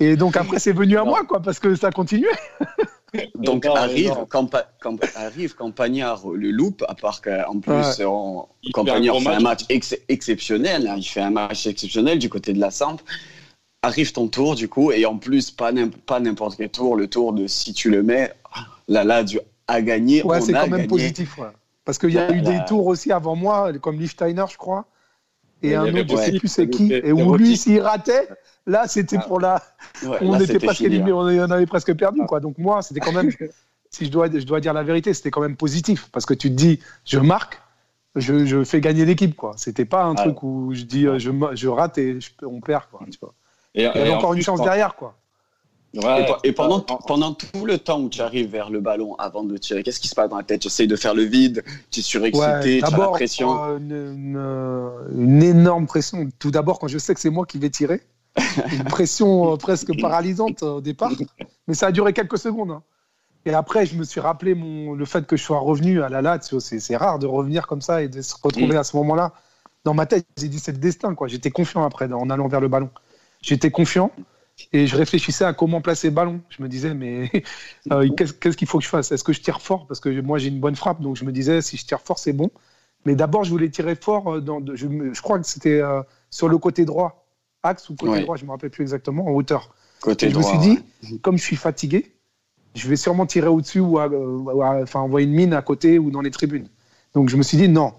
Et 0.00 0.16
donc 0.16 0.36
après, 0.36 0.58
c'est 0.58 0.72
venu 0.72 0.96
à 0.98 1.04
moi, 1.04 1.24
quoi, 1.24 1.40
parce 1.40 1.58
que 1.58 1.74
ça 1.74 1.90
continuait. 1.90 2.28
donc 3.34 3.66
arrive, 3.66 4.12
arrive 5.14 5.54
Campagnard 5.54 6.28
le 6.28 6.50
loup, 6.50 6.76
à 6.88 6.94
part 6.94 7.20
qu'en 7.22 7.60
plus, 7.60 8.02
Campagnard 8.72 9.20
fait 9.20 9.28
un 9.28 9.40
match 9.40 9.60
exceptionnel, 10.08 10.86
hein, 10.86 10.96
il 10.96 11.04
fait 11.04 11.20
un 11.20 11.30
match 11.30 11.66
exceptionnel 11.66 12.18
du 12.18 12.28
côté 12.28 12.52
de 12.52 12.60
la 12.60 12.70
Samp. 12.70 12.98
Arrive 13.82 14.12
ton 14.12 14.28
tour, 14.28 14.54
du 14.54 14.68
coup, 14.68 14.92
et 14.92 15.04
en 15.04 15.18
plus, 15.18 15.50
pas 15.50 15.70
n'importe 15.72 16.56
quel 16.56 16.70
tour, 16.70 16.96
le 16.96 17.06
tour 17.06 17.34
de 17.34 17.46
si 17.46 17.74
tu 17.74 17.90
le 17.90 18.02
mets, 18.02 18.32
là, 18.88 19.04
là, 19.04 19.22
du 19.22 19.38
à 19.66 19.82
gagner. 19.82 20.22
Ouais, 20.22 20.40
c'est 20.40 20.52
quand 20.52 20.68
même 20.68 20.86
positif, 20.86 21.38
ouais. 21.38 21.48
Parce 21.84 21.98
qu'il 21.98 22.10
y 22.10 22.18
a 22.18 22.32
eu 22.32 22.40
des 22.40 22.60
tours 22.66 22.86
aussi 22.86 23.12
avant 23.12 23.36
moi, 23.36 23.72
comme 23.74 23.98
Lichtsteiner, 24.00 24.44
je 24.50 24.56
crois. 24.56 24.86
Et 25.64 25.74
un 25.74 25.86
autre, 25.94 26.08
je 26.08 26.14
ne 26.14 26.18
sais 26.18 26.38
plus 26.38 26.48
c'est 26.48 26.68
qui. 26.68 26.92
Et 26.92 27.12
où 27.12 27.36
lui, 27.36 27.56
s'il 27.56 27.80
ratait, 27.80 28.28
là, 28.66 28.86
c'était 28.86 29.18
pour 29.18 29.40
la. 29.40 29.62
on 30.20 30.38
était 30.38 30.58
presque 30.58 30.82
éliminé, 30.82 31.12
on 31.12 31.50
avait 31.50 31.66
presque 31.66 31.94
perdu. 31.94 32.20
Quoi. 32.26 32.40
Donc 32.40 32.58
moi, 32.58 32.82
c'était 32.82 33.00
quand 33.00 33.12
même, 33.12 33.30
si 33.90 34.06
je 34.06 34.10
dois, 34.10 34.28
je 34.30 34.44
dois 34.44 34.60
dire 34.60 34.74
la 34.74 34.82
vérité, 34.82 35.14
c'était 35.14 35.30
quand 35.30 35.40
même 35.40 35.56
positif. 35.56 36.08
Parce 36.12 36.26
que 36.26 36.34
tu 36.34 36.50
te 36.50 36.54
dis, 36.54 36.80
je 37.04 37.18
marque, 37.18 37.60
je, 38.14 38.44
je 38.44 38.62
fais 38.64 38.80
gagner 38.80 39.04
l'équipe. 39.04 39.34
Ce 39.56 39.64
C'était 39.64 39.84
pas 39.84 40.04
un 40.04 40.14
truc 40.14 40.42
où 40.42 40.70
je 40.74 40.82
dis, 40.82 41.06
je, 41.18 41.30
je 41.54 41.68
rate 41.68 41.98
et 41.98 42.18
on 42.42 42.60
perd. 42.60 42.84
Quoi, 42.90 43.00
tu 43.10 43.18
vois. 43.20 43.34
Et, 43.74 43.82
Il 43.82 43.84
y 43.84 43.86
avait 43.86 44.12
encore 44.12 44.34
une 44.34 44.42
chance 44.42 44.62
derrière. 44.62 44.94
Quoi. 44.96 45.16
Et, 46.42 46.52
pendant, 46.52 46.80
pendant 46.80 47.34
tout 47.34 47.64
le 47.64 47.78
temps 47.78 48.00
où 48.00 48.08
tu 48.08 48.20
arrives 48.20 48.50
vers 48.50 48.70
le 48.70 48.80
ballon 48.80 49.14
avant 49.16 49.44
de 49.44 49.56
tirer, 49.56 49.82
qu'est-ce 49.82 50.00
qui 50.00 50.08
se 50.08 50.14
passe 50.14 50.28
dans 50.28 50.36
la 50.36 50.42
tête? 50.42 50.60
Tu 50.60 50.68
essayes 50.68 50.88
de 50.88 50.96
faire 50.96 51.14
le 51.14 51.22
vide, 51.22 51.62
tu 51.90 52.00
es 52.00 52.02
surexcité, 52.02 52.80
tu 52.80 52.84
as 52.84 52.90
la 52.90 53.08
pression 53.08 53.56
euh, 53.64 55.08
une, 55.12 55.42
énorme 55.42 55.86
pression. 55.86 56.28
Tout 56.38 56.50
d'abord, 56.50 56.78
quand 56.78 56.88
je 56.88 56.98
sais 56.98 57.14
que 57.14 57.20
c'est 57.20 57.30
moi 57.30 57.46
qui 57.46 57.58
vais 57.58 57.70
tirer, 57.70 58.02
une 58.72 58.84
pression 58.88 59.52
euh, 59.52 59.56
presque 59.56 59.98
paralysante 60.00 60.62
au 60.62 60.80
départ, 60.80 61.12
mais 61.68 61.74
ça 61.74 61.86
a 61.86 61.92
duré 61.92 62.12
quelques 62.12 62.38
secondes. 62.38 62.72
Hein. 62.72 62.82
Et 63.46 63.52
après, 63.52 63.86
je 63.86 63.94
me 63.94 64.04
suis 64.04 64.20
rappelé 64.20 64.54
mon, 64.54 64.94
le 64.94 65.04
fait 65.04 65.26
que 65.26 65.36
je 65.36 65.42
sois 65.44 65.58
revenu 65.58 66.02
à 66.02 66.08
la 66.08 66.22
latte. 66.22 66.58
C'est 66.58 66.96
rare 66.96 67.18
de 67.18 67.26
revenir 67.26 67.66
comme 67.66 67.82
ça 67.82 68.02
et 68.02 68.08
de 68.08 68.22
se 68.22 68.34
retrouver 68.42 68.74
mm. 68.74 68.78
à 68.78 68.84
ce 68.84 68.96
moment-là. 68.96 69.32
Dans 69.84 69.92
ma 69.92 70.06
tête, 70.06 70.26
j'ai 70.38 70.48
dit 70.48 70.58
c'est 70.58 70.72
le 70.72 70.78
destin. 70.78 71.14
J'étais 71.26 71.50
confiant 71.50 71.84
après 71.84 72.10
en 72.10 72.30
allant 72.30 72.48
vers 72.48 72.60
le 72.60 72.68
ballon. 72.68 72.88
J'étais 73.42 73.70
confiant. 73.70 74.10
Et 74.72 74.86
je 74.86 74.96
réfléchissais 74.96 75.44
à 75.44 75.52
comment 75.52 75.80
placer 75.80 76.08
le 76.08 76.14
ballon. 76.14 76.40
Je 76.48 76.62
me 76.62 76.68
disais, 76.68 76.94
mais 76.94 77.30
euh, 77.92 78.08
qu'est-ce 78.10 78.56
qu'il 78.56 78.68
faut 78.68 78.78
que 78.78 78.84
je 78.84 78.88
fasse? 78.88 79.10
Est-ce 79.12 79.24
que 79.24 79.32
je 79.32 79.40
tire 79.40 79.60
fort? 79.60 79.86
Parce 79.86 80.00
que 80.00 80.20
moi, 80.20 80.38
j'ai 80.38 80.48
une 80.48 80.60
bonne 80.60 80.76
frappe. 80.76 81.00
Donc, 81.00 81.16
je 81.16 81.24
me 81.24 81.32
disais, 81.32 81.60
si 81.62 81.76
je 81.76 81.86
tire 81.86 82.00
fort, 82.00 82.18
c'est 82.18 82.32
bon. 82.32 82.50
Mais 83.04 83.14
d'abord, 83.14 83.44
je 83.44 83.50
voulais 83.50 83.68
tirer 83.68 83.96
fort. 83.96 84.34
Euh, 84.34 84.40
dans, 84.40 84.60
je, 84.74 85.20
crois 85.20 85.38
que 85.38 85.46
c'était 85.46 85.80
euh, 85.80 86.02
sur 86.30 86.48
le 86.48 86.58
côté 86.58 86.84
droit, 86.84 87.26
axe 87.62 87.88
ou 87.90 87.96
côté 87.96 88.22
droit, 88.22 88.36
je 88.36 88.42
ne 88.42 88.46
me 88.46 88.52
rappelle 88.52 88.70
plus 88.70 88.82
exactement, 88.82 89.26
en 89.26 89.32
hauteur. 89.32 89.74
Côté 90.00 90.30
je 90.30 90.36
me 90.36 90.42
suis 90.42 90.58
dit, 90.58 91.18
comme 91.22 91.38
je 91.38 91.42
suis 91.42 91.56
fatigué, 91.56 92.12
je 92.74 92.88
vais 92.88 92.96
sûrement 92.96 93.26
tirer 93.26 93.48
au-dessus 93.48 93.80
ou, 93.80 93.98
enfin, 93.98 95.00
envoyer 95.00 95.26
une 95.26 95.32
mine 95.32 95.54
à 95.54 95.62
côté 95.62 95.98
ou 95.98 96.10
dans 96.10 96.20
les 96.20 96.30
tribunes. 96.30 96.68
Donc, 97.14 97.28
je 97.28 97.36
me 97.36 97.42
suis 97.42 97.56
dit, 97.56 97.68
non, 97.68 97.94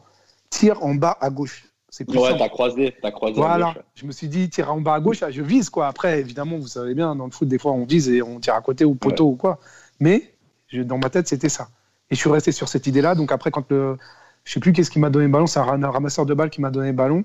tire 0.50 0.84
en 0.84 0.94
bas 0.94 1.18
à 1.20 1.30
gauche. 1.30 1.66
C'est 1.98 2.14
ouais, 2.14 2.38
t'as 2.38 2.50
croisé. 2.50 2.94
Voilà. 3.36 3.74
Je 3.96 4.06
me 4.06 4.12
suis 4.12 4.28
dit, 4.28 4.50
tire 4.50 4.70
en 4.70 4.82
bas 4.82 4.96
à 4.96 5.00
gauche, 5.00 5.24
je 5.30 5.42
vise 5.42 5.70
quoi. 5.70 5.88
Après, 5.88 6.20
évidemment, 6.20 6.58
vous 6.58 6.68
savez 6.68 6.94
bien, 6.94 7.16
dans 7.16 7.24
le 7.24 7.32
foot, 7.32 7.48
des 7.48 7.58
fois, 7.58 7.72
on 7.72 7.86
vise 7.86 8.10
et 8.10 8.22
on 8.22 8.42
tire 8.42 8.56
à 8.56 8.60
côté 8.60 8.84
ou 8.84 8.96
poteau 8.96 9.28
ou 9.28 9.36
quoi. 9.36 9.62
Mais 10.02 10.34
dans 10.74 10.98
ma 10.98 11.10
tête, 11.10 11.30
c'était 11.30 11.48
ça. 11.48 11.70
Et 12.12 12.16
je 12.16 12.20
suis 12.20 12.30
resté 12.30 12.52
sur 12.52 12.68
cette 12.68 12.86
idée-là. 12.86 13.16
Donc 13.16 13.32
après, 13.32 13.50
quand 13.50 13.72
le, 13.72 13.98
je 14.44 14.52
sais 14.52 14.60
plus 14.60 14.74
qu'est-ce 14.74 14.92
qui 14.92 15.00
m'a 15.00 15.10
donné 15.10 15.28
le 15.28 15.32
ballon, 15.32 15.48
c'est 15.48 15.60
un 15.60 15.90
ramasseur 15.90 16.26
de 16.26 16.34
balles 16.34 16.50
qui 16.50 16.60
m'a 16.60 16.70
donné 16.70 16.88
le 16.88 16.96
ballon. 16.98 17.24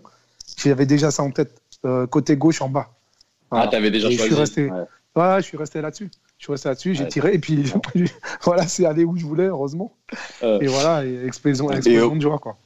J'avais 0.56 0.86
déjà 0.86 1.10
ça 1.10 1.24
en 1.24 1.32
tête, 1.32 1.60
euh, 1.84 2.06
côté 2.06 2.36
gauche 2.36 2.62
en 2.62 2.68
bas. 2.68 2.90
Ah, 3.50 3.66
t'avais 3.66 3.90
déjà 3.90 4.06
choisi. 4.06 4.18
Je 4.18 4.24
suis 4.24 4.34
resté, 4.36 4.70
ouais. 4.70 5.36
je 5.38 5.42
suis 5.42 5.56
resté 5.56 5.80
là-dessus. 5.80 6.12
Je 6.38 6.44
suis 6.44 6.52
resté 6.52 6.68
là-dessus, 6.68 6.94
j'ai 6.94 7.08
tiré 7.08 7.34
et 7.34 7.40
puis 7.40 7.64
voilà, 8.42 8.68
c'est 8.68 8.86
allé 8.86 9.02
où 9.02 9.16
je 9.16 9.26
voulais, 9.26 9.46
heureusement. 9.46 9.96
Euh. 10.44 10.60
Et 10.60 10.68
voilà, 10.68 11.04
explosion, 11.04 11.72
explosion 11.72 12.14
de 12.14 12.20
joie 12.20 12.38
quoi. 12.38 12.56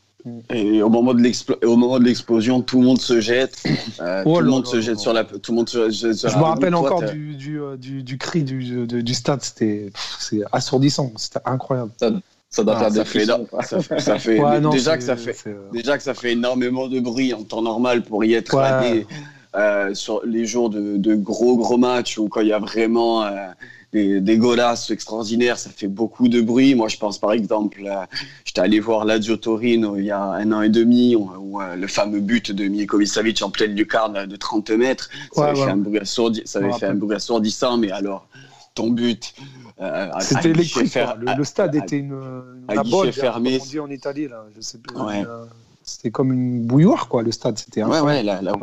Et 0.51 0.83
au 0.83 0.89
moment 0.89 1.13
de 1.13 1.21
l'explosion, 2.05 2.63
tout 2.63 2.81
le 2.81 2.87
monde 2.87 3.01
se 3.01 3.21
jette. 3.21 3.63
Euh, 4.01 4.23
oh 4.27 4.37
tout 4.37 4.41
le 4.41 4.51
monde 4.51 4.67
se 4.67 4.81
jette 4.81 4.99
sur 4.99 5.13
la. 5.13 5.25
Tout 5.25 5.53
le 5.53 5.57
monde 5.57 5.69
se 5.69 5.91
jette 5.91 6.29
Je 6.29 6.39
me 6.39 6.43
rappelle 6.43 6.75
encore 6.75 7.03
du, 7.03 7.35
du, 7.35 7.61
euh, 7.61 7.77
du, 7.77 8.03
du, 8.03 8.17
cri 8.17 8.43
du, 8.43 8.87
du 8.87 9.15
stade. 9.15 9.43
C'était 9.43 9.91
assourdissant. 10.53 11.13
C'était 11.17 11.41
incroyable. 11.45 11.91
Ça, 11.99 12.11
ça 12.55 12.63
doit 12.63 12.77
ah, 12.77 12.91
faire 12.91 13.07
fait, 13.07 13.27
ça, 13.27 14.19
fait, 14.19 14.41
déjà 14.71 14.97
que 14.97 15.03
ça 15.03 15.17
fait 15.17 15.37
euh, 15.49 15.69
déjà 15.73 15.97
que 15.97 16.05
ça 16.05 16.15
fait 16.15 16.33
énormément 16.33 16.87
de 16.87 17.01
bruit 17.01 17.35
en 17.35 17.43
temps 17.43 17.63
normal 17.63 18.03
pour 18.03 18.25
y 18.25 18.35
être 18.35 18.57
euh, 19.57 19.93
sur 19.93 20.25
les 20.25 20.47
jours 20.47 20.71
de, 20.71 20.97
de, 20.97 21.17
gros 21.17 21.57
gros 21.57 21.79
matchs 21.79 22.17
ou 22.17 22.29
quand 22.29 22.43
il 22.43 22.49
y 22.49 22.53
a 22.53 22.61
vraiment 22.61 23.25
des, 23.94 24.20
des 24.20 24.38
golasses 24.38 24.90
extraordinaires, 24.90 25.57
ça 25.57 25.70
fait 25.70 25.87
beaucoup 25.87 26.28
de 26.28 26.40
bruit. 26.40 26.74
Moi, 26.74 26.88
je 26.88 26.96
pense 26.96 27.18
par 27.18 27.33
exemple, 27.33 27.80
j'étais 28.44 28.61
allé 28.61 28.80
voir 28.80 29.04
Lazio 29.04 29.37
Torino 29.37 29.96
il 29.96 30.04
y 30.04 30.11
a 30.11 30.20
un 30.20 30.50
an 30.52 30.62
et 30.62 30.68
demi, 30.68 31.14
où, 31.14 31.61
euh, 31.62 31.76
le 31.76 31.87
fameux 31.87 32.20
but 32.20 32.50
de 32.50 32.64
Mijekovic 32.66 33.09
Savic 33.09 33.40
en 33.42 33.50
pleine 33.50 33.74
lucarne 33.74 34.26
de 34.26 34.37
30 34.37 34.70
mètres, 34.70 35.09
ça 35.33 35.46
avait, 35.46 35.64
fait, 35.64 35.70
un 35.70 35.76
bruit 35.76 36.00
ça 36.04 36.59
avait 36.59 36.72
fait 36.72 36.87
un 36.87 36.94
bruit 36.94 37.14
assourdissant, 37.14 37.78
mais 37.78 37.92
alors, 37.92 38.26
ton 38.74 38.90
but. 38.90 39.33
Euh, 39.80 40.09
C'était 40.20 40.50
électrique. 40.50 40.94
Le, 40.94 41.37
le, 41.37 41.44
stade 41.44 41.74
était 41.76 41.98
une, 41.98 42.12
une 42.68 42.78
abode, 42.78 43.12
fermé. 43.12 43.59
on 43.61 43.64
dit 43.64 43.78
en 43.78 43.90
Italie, 43.90 44.26
là, 44.26 44.44
je 44.57 44.61
sais 44.61 44.78
plus. 44.78 44.96
Euh, 44.96 45.44
c'était 45.85 46.11
comme 46.11 46.33
une 46.33 46.62
bouilloire, 46.62 47.07
quoi, 47.09 47.22
le 47.22 47.30
stade. 47.30 47.59
C'était 47.59 47.85
ouais, 47.85 48.00
ouais, 48.00 48.22
là, 48.24 48.42
là, 48.42 48.54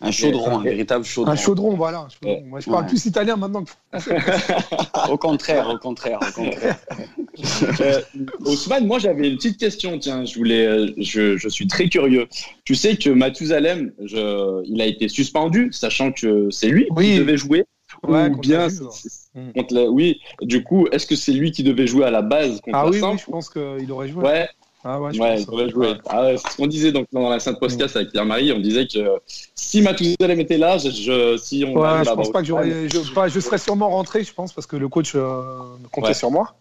un 0.00 0.10
chaudron, 0.10 0.58
un 0.58 0.62
véritable 0.62 1.04
chaudron. 1.04 1.32
Un 1.32 1.36
chaudron, 1.36 1.74
voilà. 1.74 2.08
Moi, 2.44 2.60
je 2.60 2.70
parle 2.70 2.86
plus 2.86 3.04
italien 3.06 3.36
maintenant 3.36 3.64
que 3.64 3.72
Au 5.10 5.16
contraire, 5.16 5.68
au 5.68 5.78
contraire, 5.78 6.18
au 6.20 6.32
contraire. 6.32 6.76
euh, 7.80 8.00
Ousmane, 8.40 8.86
moi 8.86 8.98
j'avais 8.98 9.28
une 9.28 9.36
petite 9.36 9.58
question. 9.58 9.98
Tiens, 9.98 10.24
je 10.24 10.34
voulais, 10.36 10.66
euh, 10.66 10.92
je, 10.98 11.36
je 11.36 11.48
suis 11.48 11.66
très 11.66 11.88
curieux. 11.88 12.26
Tu 12.64 12.74
sais 12.74 12.96
que 12.96 13.10
Mathusalem, 13.10 13.92
je, 14.04 14.62
il 14.66 14.80
a 14.80 14.86
été 14.86 15.08
suspendu, 15.08 15.68
sachant 15.72 16.12
que 16.12 16.50
c'est 16.50 16.68
lui 16.68 16.88
qui 16.96 17.18
devait 17.18 17.36
jouer. 17.36 17.64
Ouais, 18.02 18.28
ou 18.28 18.36
bien, 18.38 18.68
contre 19.54 19.88
oui. 19.88 20.20
Du 20.42 20.62
coup, 20.62 20.86
est-ce 20.92 21.06
que 21.06 21.16
c'est 21.16 21.32
lui 21.32 21.50
qui 21.50 21.62
devait 21.62 21.86
jouer 21.86 22.04
à 22.04 22.10
la 22.10 22.22
base 22.22 22.60
contre 22.60 22.76
Ah 22.76 22.88
oui, 22.88 23.00
oui, 23.00 23.18
je 23.18 23.30
pense 23.30 23.48
qu'il 23.48 23.90
aurait 23.90 24.08
joué. 24.08 24.24
Ouais. 24.24 24.48
Ah 24.88 25.00
ouais, 25.00 25.18
ouais 25.18 25.68
jouer. 25.68 25.94
Ah 26.08 26.28
c'est 26.36 26.48
ce 26.48 26.56
qu'on 26.56 26.68
disait 26.68 26.92
donc, 26.92 27.06
dans 27.12 27.28
la 27.28 27.40
Sainte 27.40 27.58
podcast 27.58 27.96
avec 27.96 28.12
Pierre-Marie. 28.12 28.52
On 28.52 28.60
disait 28.60 28.86
que 28.86 29.20
si 29.56 29.82
Mathusalem 29.82 30.38
était 30.38 30.58
là, 30.58 30.78
je, 30.78 31.36
si 31.38 31.64
on. 31.66 31.76
Ouais, 31.76 32.04
je 32.04 32.10
pense 32.12 32.30
pas 32.30 32.40
que 32.40 32.46
j'aurais. 32.46 32.88
Je, 32.88 33.28
je, 33.28 33.40
serais 33.40 33.58
sûrement 33.58 33.88
rentré, 33.88 34.22
je 34.22 34.32
pense, 34.32 34.52
parce 34.52 34.68
que 34.68 34.76
le 34.76 34.88
coach 34.88 35.14
euh, 35.16 35.42
comptait 35.90 36.14
sur 36.14 36.30
moi. 36.30 36.54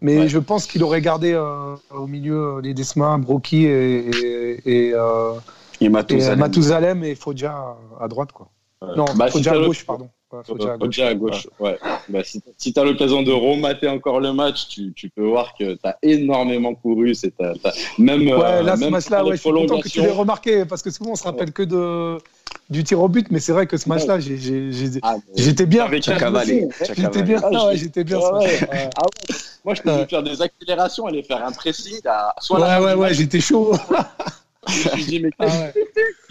Mais 0.00 0.28
je 0.28 0.38
pense 0.38 0.66
qu'il 0.66 0.82
aurait 0.82 1.02
gardé 1.02 1.32
euh, 1.32 1.76
au 1.90 2.06
milieu 2.06 2.60
les 2.60 2.72
Desma, 2.72 3.18
Brocky 3.18 3.66
et, 3.66 4.08
et, 4.08 4.88
et, 4.88 4.94
euh, 4.94 5.34
et 5.80 5.90
Mathusalem. 5.90 7.04
et 7.04 7.14
Foggia 7.14 7.76
à 8.00 8.08
droite. 8.08 8.32
Quoi. 8.32 8.48
Non, 8.96 9.04
bah, 9.14 9.28
Foggia 9.28 9.52
à 9.52 9.58
gauche, 9.58 9.84
pardon. 9.84 10.08
Ouais, 10.32 11.02
à 11.02 11.14
gauche. 11.14 11.46
Ouais. 11.60 11.78
Bah, 12.08 12.24
si, 12.24 12.40
si 12.56 12.72
tu 12.72 12.80
as 12.80 12.84
l'occasion 12.84 13.22
de 13.22 13.32
remater 13.32 13.88
encore 13.88 14.18
le 14.20 14.32
match, 14.32 14.68
tu, 14.68 14.92
tu 14.94 15.10
peux 15.10 15.26
voir 15.26 15.54
que 15.58 15.74
tu 15.74 15.80
as 15.84 15.98
énormément 16.02 16.74
couru. 16.74 17.14
C'est 17.14 17.34
même, 17.98 18.22
ouais, 18.22 18.32
euh, 18.32 18.62
là, 18.62 18.76
ce 18.76 18.84
match-là, 18.86 19.24
ouais, 19.24 19.36
je 19.36 19.40
suis 19.42 19.50
content 19.50 19.80
que 19.80 19.88
tu 19.88 20.00
l'aies 20.00 20.10
remarqué 20.10 20.64
parce 20.64 20.82
que 20.82 20.90
souvent 20.90 21.10
on 21.12 21.16
se 21.16 21.24
rappelle 21.24 21.52
que 21.52 21.62
de, 21.62 22.18
du 22.70 22.82
tir 22.82 23.00
au 23.00 23.08
but, 23.08 23.26
mais 23.30 23.40
c'est 23.40 23.52
vrai 23.52 23.66
que 23.66 23.76
ce 23.76 23.88
match-là, 23.88 24.18
ah, 25.02 25.16
j'étais 25.36 25.66
bien. 25.66 25.90
J'étais 25.90 27.22
bien. 27.22 27.40
Ah, 27.42 27.66
ouais, 27.66 27.76
j'étais 27.76 28.04
bien. 28.04 28.18
Ah, 28.22 29.06
Moi, 29.64 29.74
je 29.74 29.82
peux 29.82 30.06
faire 30.06 30.22
des 30.22 30.40
accélérations, 30.40 31.06
aller 31.06 31.22
faire 31.22 31.44
un 31.44 31.52
pressing. 31.52 32.00
Soit 32.40 32.60
ouais, 32.60 32.84
ouais, 32.84 32.94
ouais, 32.94 33.14
j'étais 33.14 33.40
chaud. 33.40 33.74
je 34.68 35.04
dis, 35.04 35.20
mais, 35.20 35.30
ah 35.38 35.46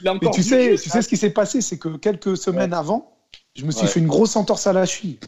mais 0.04 0.30
tu 0.34 0.44
sais, 0.44 0.76
tu 0.82 0.90
sais 0.90 1.02
ce 1.02 1.08
qui 1.08 1.18
s'est 1.18 1.32
passé, 1.32 1.62
c'est 1.62 1.78
que 1.78 1.90
quelques 1.98 2.38
semaines 2.38 2.74
avant, 2.74 3.12
je 3.56 3.66
me 3.66 3.72
suis 3.72 3.88
fait 3.88 4.00
une 4.00 4.08
grosse 4.08 4.36
entorse 4.36 4.68
à 4.68 4.74
la 4.74 4.86
cheville. 4.86 5.20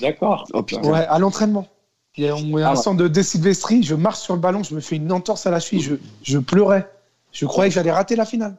D'accord. 0.00 0.46
Oh, 0.54 0.64
ouais, 0.84 1.06
à 1.06 1.18
l'entraînement. 1.18 1.66
Il 2.16 2.24
y 2.24 2.28
a, 2.28 2.34
un 2.34 2.72
ah, 2.72 2.76
centre 2.76 2.98
de 2.98 3.08
désilvestrie, 3.08 3.82
je 3.82 3.94
marche 3.94 4.20
sur 4.20 4.34
le 4.34 4.40
ballon, 4.40 4.62
je 4.62 4.74
me 4.74 4.80
fais 4.80 4.96
une 4.96 5.10
entorse 5.12 5.46
à 5.46 5.50
la 5.50 5.60
cheville, 5.60 5.80
je, 5.80 5.94
je 6.22 6.38
pleurais. 6.38 6.86
Je 7.32 7.46
croyais 7.46 7.70
que 7.70 7.74
j'allais 7.74 7.90
rater 7.90 8.16
la 8.16 8.26
finale. 8.26 8.56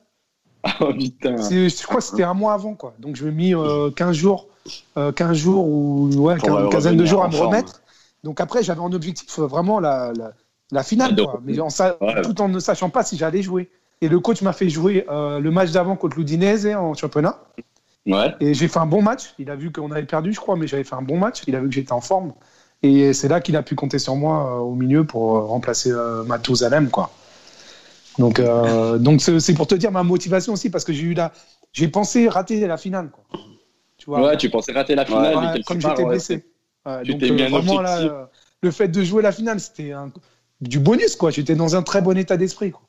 Oh 0.80 0.94
putain. 0.94 1.36
Je 1.38 1.84
crois 1.86 1.98
que 1.98 2.04
c'était 2.04 2.24
un 2.24 2.34
mois 2.34 2.54
avant, 2.54 2.74
quoi. 2.74 2.94
Donc 2.98 3.16
je 3.16 3.26
me 3.26 3.32
mis 3.32 3.54
15 3.96 4.16
jours, 4.16 4.48
15 4.96 5.14
euh, 5.22 5.34
jours 5.34 5.68
ou 5.68 6.10
ouais, 6.16 6.36
une 6.36 6.70
quinzaine 6.70 6.98
de 6.98 7.06
jours 7.06 7.24
à 7.24 7.28
me 7.28 7.36
remettre. 7.36 7.82
Donc 8.24 8.40
après, 8.40 8.64
j'avais 8.64 8.80
en 8.80 8.92
objectif 8.94 9.40
euh, 9.40 9.46
vraiment 9.46 9.80
la, 9.80 10.14
la, 10.72 10.84
finale, 10.84 11.16
quoi. 11.16 11.42
Mais 11.44 11.56
tout 11.56 12.42
en 12.42 12.48
ne 12.48 12.60
sachant 12.60 12.90
pas 12.90 13.04
si 13.04 13.18
j'allais 13.18 13.42
jouer. 13.42 13.70
Et 14.02 14.08
le 14.08 14.20
coach 14.20 14.42
m'a 14.42 14.54
fait 14.54 14.70
jouer 14.70 15.06
euh, 15.10 15.40
le 15.40 15.52
match 15.52 15.72
d'avant 15.72 15.96
contre 15.96 16.18
l'Udinese 16.18 16.68
en 16.68 16.94
championnat. 16.94 17.40
Et 18.40 18.54
j'ai 18.54 18.68
fait 18.68 18.80
un 18.80 18.86
bon 18.86 19.02
match. 19.02 19.34
Il 19.40 19.50
a 19.50 19.56
vu 19.56 19.72
qu'on 19.72 19.92
avait 19.92 20.04
perdu, 20.04 20.34
je 20.34 20.40
crois, 20.40 20.56
mais 20.56 20.68
j'avais 20.68 20.84
fait 20.84 20.96
un 20.96 21.02
bon 21.02 21.18
match. 21.18 21.44
Il 21.48 21.56
a 21.56 21.60
vu 21.60 21.70
que 21.70 21.76
j'étais 21.76 21.94
en 21.94 22.02
forme. 22.02 22.34
Et 22.82 23.14
c'est 23.14 23.30
là 23.30 23.40
qu'il 23.40 23.56
a 23.56 23.64
pu 23.64 23.76
compter 23.76 23.98
sur 23.98 24.16
moi 24.16 24.46
euh, 24.46 24.60
au 24.60 24.76
milieu 24.76 25.06
pour 25.06 25.38
euh, 25.38 25.42
remplacer 25.46 25.90
euh, 25.92 26.26
quoi. 26.92 27.12
Donc, 28.20 28.40
euh, 28.40 28.98
donc 29.00 29.22
c'est 29.22 29.54
pour 29.54 29.68
te 29.68 29.76
dire 29.76 29.92
ma 29.92 30.04
motivation 30.04 30.54
aussi, 30.54 30.70
parce 30.70 30.84
que 30.84 30.92
j'ai 30.92 31.04
eu 31.04 31.14
la, 31.14 31.32
j'ai 31.72 31.88
pensé 31.88 32.28
rater 32.28 32.68
la 32.68 32.78
finale, 32.78 33.10
quoi. 33.10 33.24
Tu 33.98 34.06
vois, 34.08 34.22
ouais, 34.22 34.38
tu 34.38 34.50
pensais 34.50 34.74
rater 34.74 34.96
la 34.96 35.06
finale, 35.06 35.52
mais 35.54 35.64
comme 35.64 35.80
j'étais 35.80 36.04
blessé. 36.04 36.46
donc, 36.86 37.20
bien 37.20 37.50
vraiment, 37.50 37.80
là, 37.80 38.30
le 38.62 38.72
fait 38.72 38.90
de 38.90 39.02
jouer 39.02 39.24
la 39.24 39.32
finale, 39.32 39.62
c'était 39.62 39.94
du 40.60 40.80
bonus, 40.80 41.16
quoi. 41.16 41.32
J'étais 41.32 41.56
dans 41.56 41.78
un 41.78 41.84
très 41.84 42.02
bon 42.02 42.18
état 42.18 42.36
d'esprit, 42.36 42.72
quoi 42.72 42.82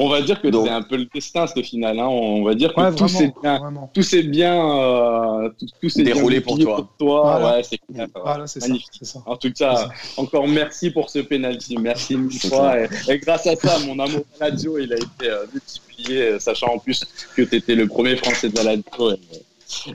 on 0.00 0.08
va 0.08 0.22
dire 0.22 0.40
que 0.40 0.50
c'est 0.50 0.68
un 0.68 0.82
peu 0.82 0.96
le 0.96 1.06
destin 1.12 1.46
ce 1.46 1.60
final. 1.62 1.98
Hein. 1.98 2.06
On 2.06 2.44
va 2.44 2.54
dire 2.54 2.72
que 2.72 2.94
tout 2.94 3.08
s'est 3.08 3.32
bien, 3.42 3.60
tout 3.92 4.02
s'est 4.02 4.22
bien, 4.22 4.54
euh, 4.54 5.50
tout, 5.80 5.88
déroulé 5.96 6.40
pour 6.40 6.58
toi. 6.58 6.88
toi. 6.98 7.56
Ouais, 7.56 7.62
c'est 7.62 8.60
magnifique. 8.60 8.90
Ça, 9.02 9.20
En 9.26 9.36
tout 9.36 9.52
cas, 9.52 9.88
encore 10.16 10.46
merci 10.46 10.90
pour 10.90 11.10
ce 11.10 11.18
penalty. 11.18 11.76
Merci 11.78 12.14
une 12.14 12.30
fois. 12.30 12.76
Et, 13.08 13.18
grâce 13.18 13.46
à 13.46 13.56
ça, 13.56 13.78
mon 13.80 13.98
amour 13.98 14.20
de 14.20 14.40
la 14.40 14.50
Lazio, 14.50 14.78
il 14.78 14.92
a 14.92 14.96
été 14.96 15.28
euh, 15.28 15.46
multiplié, 15.52 16.22
euh, 16.22 16.38
sachant 16.38 16.74
en 16.74 16.78
plus 16.78 17.04
que 17.34 17.42
tu 17.42 17.56
étais 17.56 17.74
le 17.74 17.88
premier 17.88 18.16
Français 18.16 18.48
de 18.48 18.56
la 18.56 18.76
Lazio. 18.76 19.12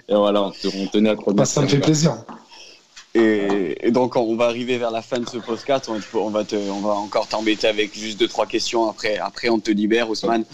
Et, 0.08 0.14
voilà, 0.16 0.44
on, 0.44 0.88
tenait 0.88 1.12
à 1.12 1.16
te 1.16 1.32
bah, 1.32 1.46
ça 1.46 1.62
me 1.62 1.68
fait 1.68 1.80
plaisir. 1.80 2.18
Et, 3.16 3.92
donc, 3.92 4.16
on 4.16 4.36
va 4.36 4.46
arriver 4.46 4.80
vers 4.80 4.90
la 4.90 5.04
fin 5.04 5.20
de 5.20 5.30
ce 5.30 5.38
podcast. 5.38 5.90
On, 6.16 6.30
va, 6.30 6.44
te, 6.44 6.56
on 6.56 6.80
va 6.80 6.94
encore 6.94 7.28
t'embêter 7.28 7.68
avec 7.68 7.96
juste 7.96 8.20
deux, 8.20 8.28
trois 8.28 8.48
questions. 8.48 8.90
Après, 8.90 9.18
après 9.18 9.50
on 9.50 9.60
te 9.60 9.70
libère, 9.70 10.10
Ousmane. 10.10 10.46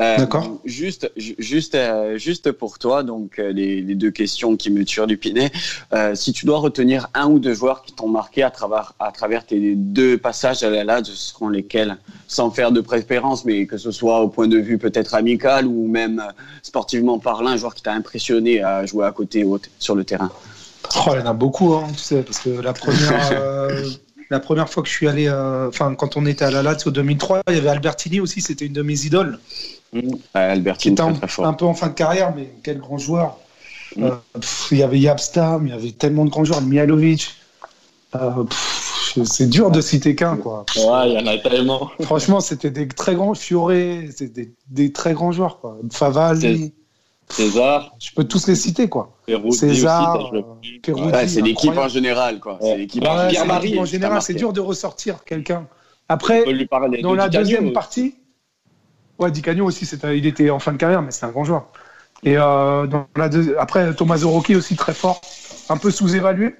Euh, 0.00 0.16
D'accord. 0.16 0.58
Juste, 0.64 1.12
juste, 1.16 1.76
euh, 1.76 2.18
juste 2.18 2.50
pour 2.50 2.80
toi, 2.80 3.04
donc, 3.04 3.38
euh, 3.38 3.52
les, 3.52 3.82
les, 3.82 3.94
deux 3.94 4.10
questions 4.10 4.56
qui 4.56 4.70
me 4.70 4.84
tuent 4.84 5.06
du 5.06 5.16
pinet. 5.16 5.52
si 6.14 6.32
tu 6.32 6.44
dois 6.44 6.58
retenir 6.58 7.08
un 7.14 7.28
ou 7.28 7.38
deux 7.38 7.54
joueurs 7.54 7.82
qui 7.82 7.92
t'ont 7.92 8.08
marqué 8.08 8.42
à 8.42 8.50
travers, 8.50 8.94
à 8.98 9.12
travers 9.12 9.46
tes 9.46 9.76
deux 9.76 10.18
passages 10.18 10.64
à 10.64 10.70
la 10.70 10.82
LAD, 10.82 11.06
ce 11.06 11.14
seront 11.14 11.48
lesquels? 11.48 11.98
Sans 12.26 12.50
faire 12.50 12.72
de 12.72 12.80
préférence, 12.80 13.44
mais 13.44 13.66
que 13.66 13.78
ce 13.78 13.92
soit 13.92 14.20
au 14.20 14.28
point 14.28 14.48
de 14.48 14.58
vue 14.58 14.78
peut-être 14.78 15.14
amical 15.14 15.66
ou 15.66 15.86
même 15.86 16.22
sportivement 16.62 17.18
parlant, 17.18 17.50
un 17.50 17.56
joueur 17.56 17.74
qui 17.74 17.82
t'a 17.82 17.92
impressionné 17.92 18.62
à 18.62 18.86
jouer 18.86 19.06
à 19.06 19.12
côté 19.12 19.46
sur 19.78 19.94
le 19.94 20.04
terrain. 20.04 20.30
Oh, 20.96 21.10
il 21.14 21.20
y 21.20 21.22
en 21.22 21.26
a 21.26 21.32
beaucoup, 21.32 21.74
hein, 21.74 21.86
tu 21.92 21.98
sais, 21.98 22.22
parce 22.22 22.38
que 22.38 22.50
la 22.50 22.72
première, 22.72 23.30
euh, 23.32 23.88
la 24.30 24.40
première 24.40 24.68
fois 24.68 24.82
que 24.82 24.88
je 24.88 24.94
suis 24.94 25.08
allé, 25.08 25.28
euh, 25.28 25.68
enfin, 25.68 25.94
quand 25.94 26.16
on 26.16 26.26
était 26.26 26.44
à 26.44 26.50
la 26.50 26.62
Lazio 26.62 26.90
2003, 26.90 27.42
il 27.48 27.54
y 27.54 27.58
avait 27.58 27.68
Albertini 27.68 28.20
aussi, 28.20 28.40
c'était 28.40 28.66
une 28.66 28.72
de 28.72 28.82
mes 28.82 29.04
idoles. 29.04 29.38
Mmh. 29.92 30.00
Albertini, 30.34 30.94
très, 30.94 31.12
très 31.12 31.28
fort. 31.28 31.46
un 31.46 31.54
peu 31.54 31.64
en 31.64 31.74
fin 31.74 31.88
de 31.88 31.94
carrière, 31.94 32.34
mais 32.34 32.50
quel 32.62 32.78
grand 32.78 32.98
joueur. 32.98 33.38
Mmh. 33.96 34.04
Euh, 34.04 34.10
il 34.70 34.78
y 34.78 34.82
avait 34.82 34.98
Yabstam, 34.98 35.66
il 35.66 35.70
y 35.70 35.72
avait 35.76 35.92
tellement 35.92 36.24
de 36.24 36.30
grands 36.30 36.44
joueurs, 36.44 36.62
Mihalovic. 36.62 37.34
c'est 39.24 39.48
dur 39.48 39.70
de 39.70 39.80
citer 39.80 40.14
qu'un, 40.14 40.36
quoi. 40.36 40.64
Ouais, 40.76 41.10
il 41.10 41.14
y 41.14 41.18
en 41.18 41.26
a 41.26 41.38
tellement. 41.38 41.90
Franchement, 42.00 42.40
c'était 42.40 42.70
des 42.70 42.88
très 42.88 43.14
grands, 43.14 43.34
Fioré, 43.34 44.08
c'était 44.14 44.44
des, 44.44 44.52
des, 44.68 44.92
très 44.92 45.14
grands 45.14 45.32
joueurs, 45.32 45.60
quoi. 45.60 45.78
César. 47.30 47.94
Je 47.98 48.10
peux 48.14 48.24
tous 48.24 48.46
les 48.46 48.54
citer, 48.54 48.88
quoi. 48.88 49.16
César, 49.50 50.32
c'est 51.26 51.42
l'équipe 51.42 51.76
en 51.76 51.88
général, 51.88 52.40
quoi. 52.40 52.58
C'est 52.60 52.76
l'équipe 52.76 53.04
en 53.06 53.84
général. 53.84 54.22
C'est 54.22 54.34
dur 54.34 54.52
de 54.52 54.60
ressortir 54.60 55.24
quelqu'un. 55.24 55.66
Après, 56.08 56.44
dans 57.02 57.14
la 57.14 57.28
deuxième 57.28 57.72
partie, 57.72 58.14
ouais, 59.18 59.30
Di 59.30 59.42
Canio 59.42 59.66
aussi, 59.66 59.86
il 60.14 60.26
était 60.26 60.50
en 60.50 60.58
fin 60.58 60.72
de 60.72 60.78
carrière, 60.78 61.02
mais 61.02 61.10
c'est 61.10 61.26
un 61.26 61.30
grand 61.30 61.44
joueur. 61.44 61.66
Et 62.24 62.36
euh, 62.36 62.86
dans 62.86 63.06
la 63.16 63.30
après, 63.58 63.94
Thomas 63.94 64.20
Rocchi 64.24 64.56
aussi 64.56 64.74
très 64.74 64.94
fort, 64.94 65.20
un 65.68 65.76
peu 65.76 65.90
sous-évalué. 65.90 66.56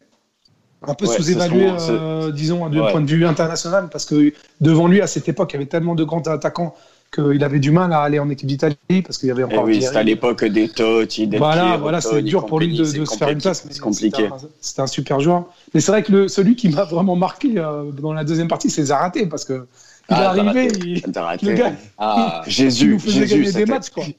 Un 0.87 0.95
peu 0.95 1.07
sous-évalué, 1.07 1.73
euh, 1.91 2.31
disons, 2.31 2.69
d'un 2.69 2.91
point 2.91 3.01
de 3.01 3.11
vue 3.11 3.27
international, 3.27 3.89
parce 3.91 4.05
que 4.05 4.33
devant 4.61 4.87
lui, 4.87 5.01
à 5.01 5.09
cette 5.09 5.29
époque, 5.29 5.51
il 5.53 5.55
y 5.55 5.57
avait 5.57 5.67
tellement 5.67 5.97
de 5.97 6.05
grands 6.05 6.23
attaquants 6.23 6.77
qu'il 7.11 7.43
avait 7.43 7.59
du 7.59 7.71
mal 7.71 7.93
à 7.93 8.01
aller 8.01 8.19
en 8.19 8.29
équipe 8.29 8.49
d'Italie 8.49 8.77
parce 9.05 9.19
qu'il 9.19 9.29
y 9.29 9.31
avait 9.31 9.45
encore. 9.45 9.65
Eh 9.69 9.73
oui, 9.73 9.83
c'était 9.83 9.97
à 9.97 10.03
l'époque 10.03 10.45
des 10.45 10.69
Totti, 10.69 11.27
des 11.27 11.39
Voilà, 11.39 11.77
voilà, 11.77 12.01
c'est 12.01 12.23
dur 12.23 12.47
pour 12.47 12.61
lui 12.61 12.77
de, 12.77 12.85
se 12.85 13.17
faire 13.17 13.31
une 13.31 13.41
place. 13.41 13.67
C'est 13.71 13.81
compliqué. 13.81 14.29
C'était 14.61 14.83
un, 14.83 14.87
super 14.87 15.21
joueur. 15.21 15.47
Mais 15.75 15.81
c'est 15.81 15.93
vrai 15.93 16.03
que 16.03 16.13
le, 16.13 16.29
celui 16.29 16.57
qui 16.57 16.69
m'a 16.69 16.85
vraiment 16.85 17.17
marqué 17.17 17.55
euh, 17.57 17.91
dans 17.93 18.13
la 18.13 18.25
deuxième 18.25 18.49
partie, 18.49 18.71
c'est 18.71 18.85
Zaraté 18.85 19.27
parce 19.27 19.45
que 19.45 19.67
il 20.11 20.15
ah, 20.15 20.23
est 20.23 20.39
arrivé, 20.39 20.69
il, 20.87 21.03
le 21.05 21.53
gars, 21.53 21.73
ah, 21.99 22.43
Jésus, 22.47 22.87
il 22.87 22.91
nous 22.93 22.99
faisait 22.99 23.27
Jésus, 23.27 23.43
gagner 23.43 23.53
des 23.53 23.67
matchs 23.67 23.91
quoi. 23.91 24.05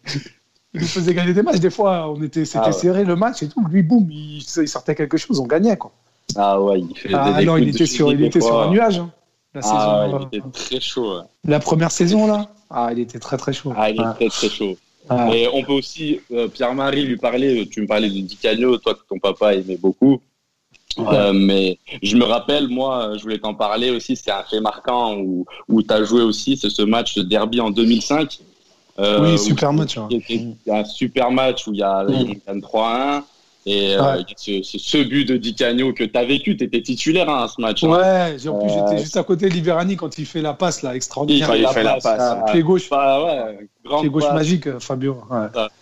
Il 0.75 0.81
nous 0.81 0.87
faisait 0.87 1.15
gagner 1.15 1.33
des 1.33 1.41
matchs. 1.41 1.59
Des 1.59 1.71
fois, 1.71 2.11
on 2.11 2.21
était, 2.21 2.45
c'était 2.45 2.65
ah, 2.67 2.71
serré 2.71 3.03
le 3.03 3.15
match 3.15 3.41
et 3.41 3.49
tout. 3.49 3.65
Lui, 3.71 3.81
boum, 3.81 4.07
il, 4.11 4.43
sortait 4.43 4.93
quelque 4.93 5.17
chose, 5.17 5.39
on 5.39 5.47
gagnait 5.47 5.77
quoi. 5.77 5.91
Ah 6.35 6.61
ouais, 6.61 6.81
il 6.81 6.95
fait 6.95 7.09
ah, 7.11 7.41
non, 7.43 7.57
il 7.57 7.69
était 7.69 7.87
sur, 7.87 8.11
il 8.11 8.23
était 8.23 8.39
sur 8.39 8.61
un 8.61 8.69
nuage. 8.69 8.99
Hein. 8.99 9.09
La 9.53 9.61
ah, 9.63 10.05
saison, 10.05 10.29
il 10.31 10.37
était 10.37 10.49
très 10.51 10.79
chaud. 10.79 11.21
La 11.43 11.59
première 11.59 11.91
saison 11.91 12.27
là? 12.27 12.49
Ah, 12.69 12.89
il 12.91 12.99
était 12.99 13.19
très 13.19 13.37
très 13.37 13.53
chaud. 13.53 13.73
Ah, 13.75 13.89
il 13.89 13.99
est 13.99 14.13
très 14.13 14.29
très 14.29 14.49
chaud. 14.49 14.77
Et 15.33 15.47
on 15.51 15.63
peut 15.63 15.73
aussi, 15.73 16.19
euh, 16.31 16.47
Pierre-Marie, 16.47 17.03
lui 17.03 17.17
parler. 17.17 17.67
Tu 17.67 17.81
me 17.81 17.87
parlais 17.87 18.09
de 18.09 18.19
Di 18.19 18.37
Canio, 18.37 18.77
toi 18.77 18.93
que 18.93 18.99
ton 19.09 19.17
papa 19.17 19.55
aimait 19.55 19.77
beaucoup. 19.77 20.21
Euh, 20.99 21.33
mais 21.33 21.79
je 22.03 22.15
me 22.15 22.25
rappelle, 22.25 22.67
moi, 22.67 23.13
je 23.15 23.23
voulais 23.23 23.39
t'en 23.39 23.55
parler 23.55 23.89
aussi. 23.89 24.15
C'est 24.15 24.31
un 24.31 24.43
fait 24.43 24.59
marquant 24.59 25.17
où, 25.17 25.45
où 25.67 25.81
tu 25.81 25.93
as 25.93 26.03
joué 26.03 26.21
aussi. 26.21 26.57
C'est 26.57 26.69
ce 26.69 26.81
match 26.81 27.15
de 27.15 27.23
derby 27.23 27.59
en 27.59 27.71
2005. 27.71 28.39
Euh, 28.99 29.31
oui, 29.31 29.39
super 29.39 29.71
match. 29.73 29.97
Hein. 29.97 30.09
Un 30.69 30.83
super 30.83 31.31
match 31.31 31.67
où 31.67 31.73
il 31.73 31.79
y 31.79 31.83
a, 31.83 32.03
mm. 32.03 32.59
3-1. 32.59 33.23
Et 33.65 33.95
euh, 33.97 34.21
c'est 34.37 34.61
ce, 34.63 35.03
but 35.03 35.25
de 35.25 35.35
Di 35.35 35.53
Canio 35.53 35.93
que 35.93 36.05
tu 36.05 36.17
as 36.17 36.23
vécu, 36.23 36.55
tu 36.55 36.63
étais 36.63 36.81
titulaire 36.81 37.29
hein, 37.29 37.43
à 37.43 37.47
ce 37.47 37.59
match. 37.59 37.83
Hein. 37.83 37.89
Ouais, 37.89 38.47
en 38.47 38.59
plus 38.59 38.69
j'étais 38.69 39.03
juste 39.03 39.17
à 39.17 39.23
côté 39.23 39.49
de 39.49 39.53
Liverani 39.53 39.97
quand 39.97 40.17
il 40.17 40.25
fait 40.25 40.41
la 40.41 40.53
passe 40.53 40.81
là, 40.81 40.95
extraordinaire. 40.95 41.53
Il, 41.55 41.67
fait 41.67 41.83
la 41.83 41.97
passe. 41.97 42.51
pied 42.51 42.63
gauche. 42.63 42.89
Bah, 42.89 43.23
ouais, 43.23 43.67
pied 43.99 44.09
gauche 44.09 44.31
magique, 44.33 44.67
euh, 44.67 44.79
Fabio. 44.79 45.17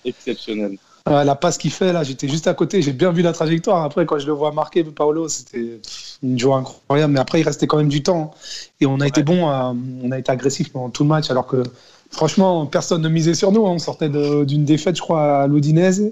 exceptionnel. 0.03 0.77
la 1.05 1.35
passe 1.35 1.59
qu'il 1.59 1.69
fait 1.69 1.93
là, 1.93 2.03
j'étais 2.03 2.27
juste 2.27 2.47
à 2.47 2.55
côté, 2.55 2.81
j'ai 2.81 2.93
bien 2.93 3.11
vu 3.11 3.21
la 3.21 3.31
trajectoire. 3.31 3.83
Après, 3.83 4.07
quand 4.07 4.17
je 4.17 4.25
le 4.25 4.33
vois 4.33 4.51
marquer, 4.51 4.83
Paolo, 4.83 5.29
c'était 5.29 5.79
une 6.23 6.39
joie 6.39 6.57
incroyable. 6.57 7.13
Mais 7.13 7.19
après, 7.19 7.41
il 7.41 7.43
restait 7.43 7.67
quand 7.67 7.77
même 7.77 7.89
du 7.89 8.01
temps. 8.01 8.33
Et 8.81 8.87
on 8.87 8.99
a 9.01 9.07
été 9.07 9.21
bon, 9.21 9.47
on 9.47 10.11
a 10.11 10.17
été 10.17 10.31
agressif 10.31 10.71
pendant 10.71 10.89
tout 10.89 11.03
le 11.03 11.09
match, 11.09 11.29
alors 11.29 11.45
que 11.45 11.61
franchement, 12.09 12.65
personne 12.65 13.03
ne 13.03 13.09
misait 13.09 13.35
sur 13.35 13.51
nous. 13.51 13.67
Hein. 13.67 13.73
On 13.75 13.79
sortait 13.79 14.09
d'une 14.09 14.65
défaite, 14.65 14.95
je 14.95 15.01
crois, 15.01 15.43
à 15.43 15.47
l'Odinese. 15.47 16.11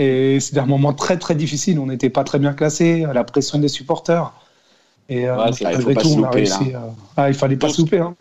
Et 0.00 0.40
c'était 0.40 0.60
un 0.60 0.66
moment 0.66 0.94
très 0.94 1.18
très 1.18 1.34
difficile. 1.34 1.78
On 1.78 1.84
n'était 1.84 2.08
pas 2.08 2.24
très 2.24 2.38
bien 2.38 2.54
classé, 2.54 3.04
la 3.12 3.22
pression 3.22 3.58
des 3.58 3.68
supporters. 3.68 4.32
Et 5.10 5.28
euh, 5.28 5.36
malgré 5.62 5.94
tout, 5.94 6.08
on 6.16 6.22
a 6.24 6.30
réussi. 6.30 6.72
Ah, 7.18 7.28
il 7.28 7.34
fallait 7.34 7.56
pas 7.56 7.68
se 7.68 7.82
louper. 7.82 7.98
Hein. 7.98 8.16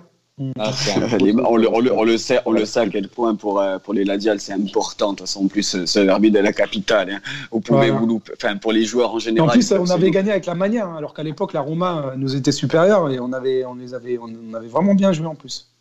Ah, 0.60 0.72
on, 1.46 1.56
le, 1.56 1.70
on, 1.72 2.04
le, 2.04 2.18
sait, 2.18 2.42
on 2.46 2.52
le 2.52 2.65
sait 2.65 2.82
à 2.82 2.89
quel 2.89 3.08
point 3.08 3.36
pour, 3.36 3.62
euh, 3.62 3.78
pour 3.78 3.94
les 3.94 4.04
Ladiales 4.04 4.42
c'est 4.42 4.52
important. 4.52 5.13
De 5.13 5.20
toute 5.20 5.28
façon, 5.28 5.46
en 5.46 5.48
plus, 5.48 5.86
ce 5.86 6.00
derby 6.00 6.32
de 6.32 6.39
la 6.39 6.52
capitale. 6.52 7.12
Hein. 7.12 7.20
Vous 7.50 7.62
pouvez 7.62 7.92
vous 7.92 8.06
louper. 8.06 8.34
Enfin, 8.36 8.58
pour 8.58 8.74
les 8.74 8.84
joueurs 8.84 9.15
en 9.15 9.20
général. 9.20 9.48
En 9.48 9.54
plus, 9.54 9.72
on 9.72 9.89
avait 9.89 10.12
gagné 10.12 10.32
avec 10.32 10.48
la 10.48 10.56
manière, 10.56 10.86
hein, 10.86 10.98
alors 10.98 11.13
qu'à 11.13 11.24
l'époque, 11.24 11.54
la 11.54 11.62
Roma 11.62 12.08
euh, 12.08 12.15
nous 12.18 12.36
était 12.36 12.52
supérieure 12.52 13.10
et 13.10 13.22
on 13.22 13.32
avait, 13.32 13.63
on 13.63 13.76
les 13.76 13.94
avait, 13.94 14.18
on 14.18 14.54
avait 14.54 14.68
vraiment 14.68 14.96
bien 14.96 15.13
joué 15.13 15.28
en 15.28 15.36
plus. 15.36 15.72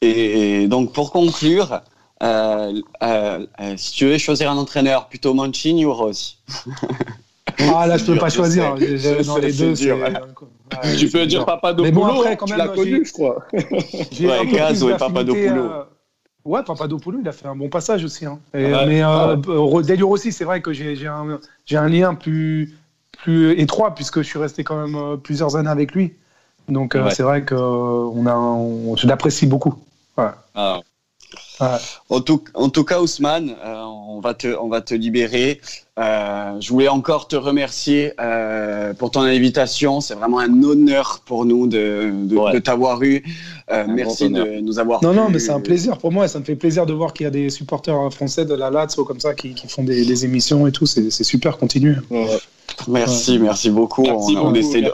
Et 0.00 0.66
donc, 0.66 0.94
pour 0.94 1.12
conclure, 1.12 1.72
euh, 1.72 1.76
euh, 1.76 1.80
euh, 1.80 1.95
si 2.20 3.92
tu 3.92 4.06
veux 4.06 4.18
choisir 4.18 4.50
un 4.50 4.56
entraîneur, 4.56 5.08
plutôt 5.08 5.34
Mancini 5.34 5.84
ou 5.84 5.92
Rossi? 5.92 6.38
Ah 7.58 7.86
là, 7.86 7.96
je 7.96 8.04
peux 8.04 8.16
pas 8.16 8.28
choisir. 8.28 8.74
Dans 9.24 9.38
les 9.38 9.52
deux, 9.52 9.74
tu 9.74 11.08
peux 11.08 11.26
dire 11.26 11.44
Papadopoulou. 11.46 11.84
Mais 11.84 11.92
bon, 11.92 12.06
après, 12.06 12.36
quand 12.36 12.48
même, 12.48 12.58
tu 12.58 12.66
l'as 12.66 12.68
connu, 12.68 13.04
je 13.04 13.12
crois. 13.12 13.46
ouais, 13.52 14.46
Caso 14.52 14.90
et 14.90 14.96
Papadopoulou. 14.96 15.70
Ouais, 16.44 16.62
Papadopoulou, 16.62 17.20
il 17.22 17.28
a 17.28 17.32
fait 17.32 17.48
un 17.48 17.56
bon 17.56 17.68
passage 17.68 18.04
aussi. 18.04 18.24
Hein. 18.24 18.38
Et, 18.54 18.68
mais 18.86 19.02
euh, 19.02 19.36
Delio 19.82 20.06
Rossi, 20.06 20.32
c'est 20.32 20.44
vrai 20.44 20.60
que 20.60 20.72
j'ai 20.72 21.06
un, 21.06 21.40
un, 21.72 21.88
lien 21.88 22.14
plus, 22.14 22.76
plus 23.18 23.58
étroit 23.58 23.94
puisque 23.94 24.18
je 24.18 24.26
suis 24.28 24.38
resté 24.38 24.62
quand 24.62 24.86
même 24.86 25.18
plusieurs 25.18 25.56
années 25.56 25.70
avec 25.70 25.92
lui. 25.92 26.14
Donc 26.68 26.96
c'est 27.10 27.22
vrai 27.22 27.42
que 27.42 27.54
on 27.54 28.26
a, 28.26 28.34
on, 28.34 28.96
je 28.96 29.06
l'apprécie 29.06 29.46
beaucoup. 29.46 29.74
Ouais. 30.16 30.30
Ah. 30.54 30.80
En, 32.10 32.20
tout, 32.20 32.42
en, 32.54 32.68
tout, 32.68 32.84
cas, 32.84 33.00
Ousmane, 33.00 33.54
euh, 33.64 33.82
on, 33.82 34.20
va 34.20 34.34
te, 34.34 34.48
on 34.60 34.68
va 34.68 34.80
te 34.80 34.94
libérer. 34.94 35.60
Euh, 35.98 36.60
je 36.60 36.68
voulais 36.70 36.88
encore 36.88 37.28
te 37.28 37.36
remercier 37.36 38.12
euh, 38.20 38.92
pour 38.92 39.10
ton 39.10 39.22
invitation. 39.22 40.00
C'est 40.00 40.14
vraiment 40.14 40.38
un 40.38 40.62
honneur 40.62 41.22
pour 41.24 41.46
nous 41.46 41.66
de, 41.66 42.12
de, 42.12 42.58
t'avoir 42.58 43.02
eu. 43.02 43.24
merci 43.88 44.28
de 44.28 44.60
nous 44.60 44.78
avoir. 44.78 45.02
Non, 45.02 45.14
non, 45.14 45.28
mais 45.30 45.38
c'est 45.38 45.52
un 45.52 45.60
plaisir 45.60 45.96
pour 45.96 46.12
moi. 46.12 46.26
Et 46.26 46.28
ça 46.28 46.38
me 46.38 46.44
fait 46.44 46.56
plaisir 46.56 46.84
de 46.84 46.92
voir 46.92 47.14
qu'il 47.14 47.24
y 47.24 47.28
a 47.28 47.30
des 47.30 47.48
supporters 47.48 48.12
français 48.12 48.44
de 48.44 48.54
la 48.54 48.70
Lazio 48.70 49.04
comme 49.04 49.20
ça 49.20 49.34
qui, 49.34 49.54
qui 49.54 49.68
font 49.68 49.84
des, 49.84 50.04
des, 50.04 50.24
émissions 50.24 50.66
et 50.66 50.72
tout. 50.72 50.86
C'est 50.86 51.10
super, 51.24 51.56
continue. 51.56 51.96
Merci, 52.88 53.38
merci 53.38 53.70
beaucoup. 53.70 54.04
on, 54.04 54.54
essaie 54.54 54.82
de, 54.82 54.92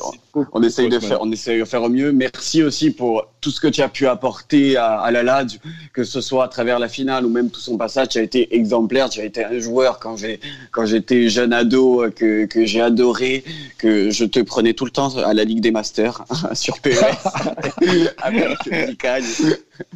on 0.53 0.63
essaye 0.63 0.89
de 0.89 0.99
faire, 0.99 1.19
on 1.21 1.31
essaye 1.31 1.59
de 1.59 1.65
faire 1.65 1.83
au 1.83 1.89
mieux. 1.89 2.13
Merci 2.13 2.63
aussi 2.63 2.91
pour 2.91 3.27
tout 3.41 3.51
ce 3.51 3.61
que 3.61 3.69
tu 3.69 3.83
as 3.83 3.89
pu 3.89 4.07
apporter 4.07 4.77
à, 4.77 5.11
la 5.11 5.23
LAD, 5.23 5.53
que 5.93 6.05
ce 6.05 6.21
soit 6.21 6.45
à 6.45 6.49
travers 6.49 6.79
la 6.79 6.89
finale 6.89 7.27
ou 7.27 7.29
même 7.29 7.51
tout 7.51 7.61
son 7.61 7.77
passage. 7.77 8.11
Tu 8.11 8.19
as 8.19 8.23
été 8.23 8.55
exemplaire. 8.57 9.11
Tu 9.11 9.21
as 9.21 9.25
été 9.25 9.45
un 9.45 9.59
joueur 9.59 9.99
quand 9.99 10.17
j'ai, 10.17 10.41
quand 10.71 10.87
j'étais 10.87 11.29
jeune 11.29 11.53
ado 11.53 12.05
que, 12.15 12.47
que 12.47 12.65
j'ai 12.65 12.81
adoré, 12.81 13.45
que 13.79 14.11
je 14.11 14.25
te 14.25 14.41
prenais 14.41 14.73
tout 14.73 14.85
le 14.85 14.91
temps 14.91 15.17
à 15.19 15.35
la 15.35 15.45
Ligue 15.45 15.61
des 15.61 15.71
Masters 15.71 16.25
sur 16.55 16.79
PS 16.81 17.03
avec 18.23 19.07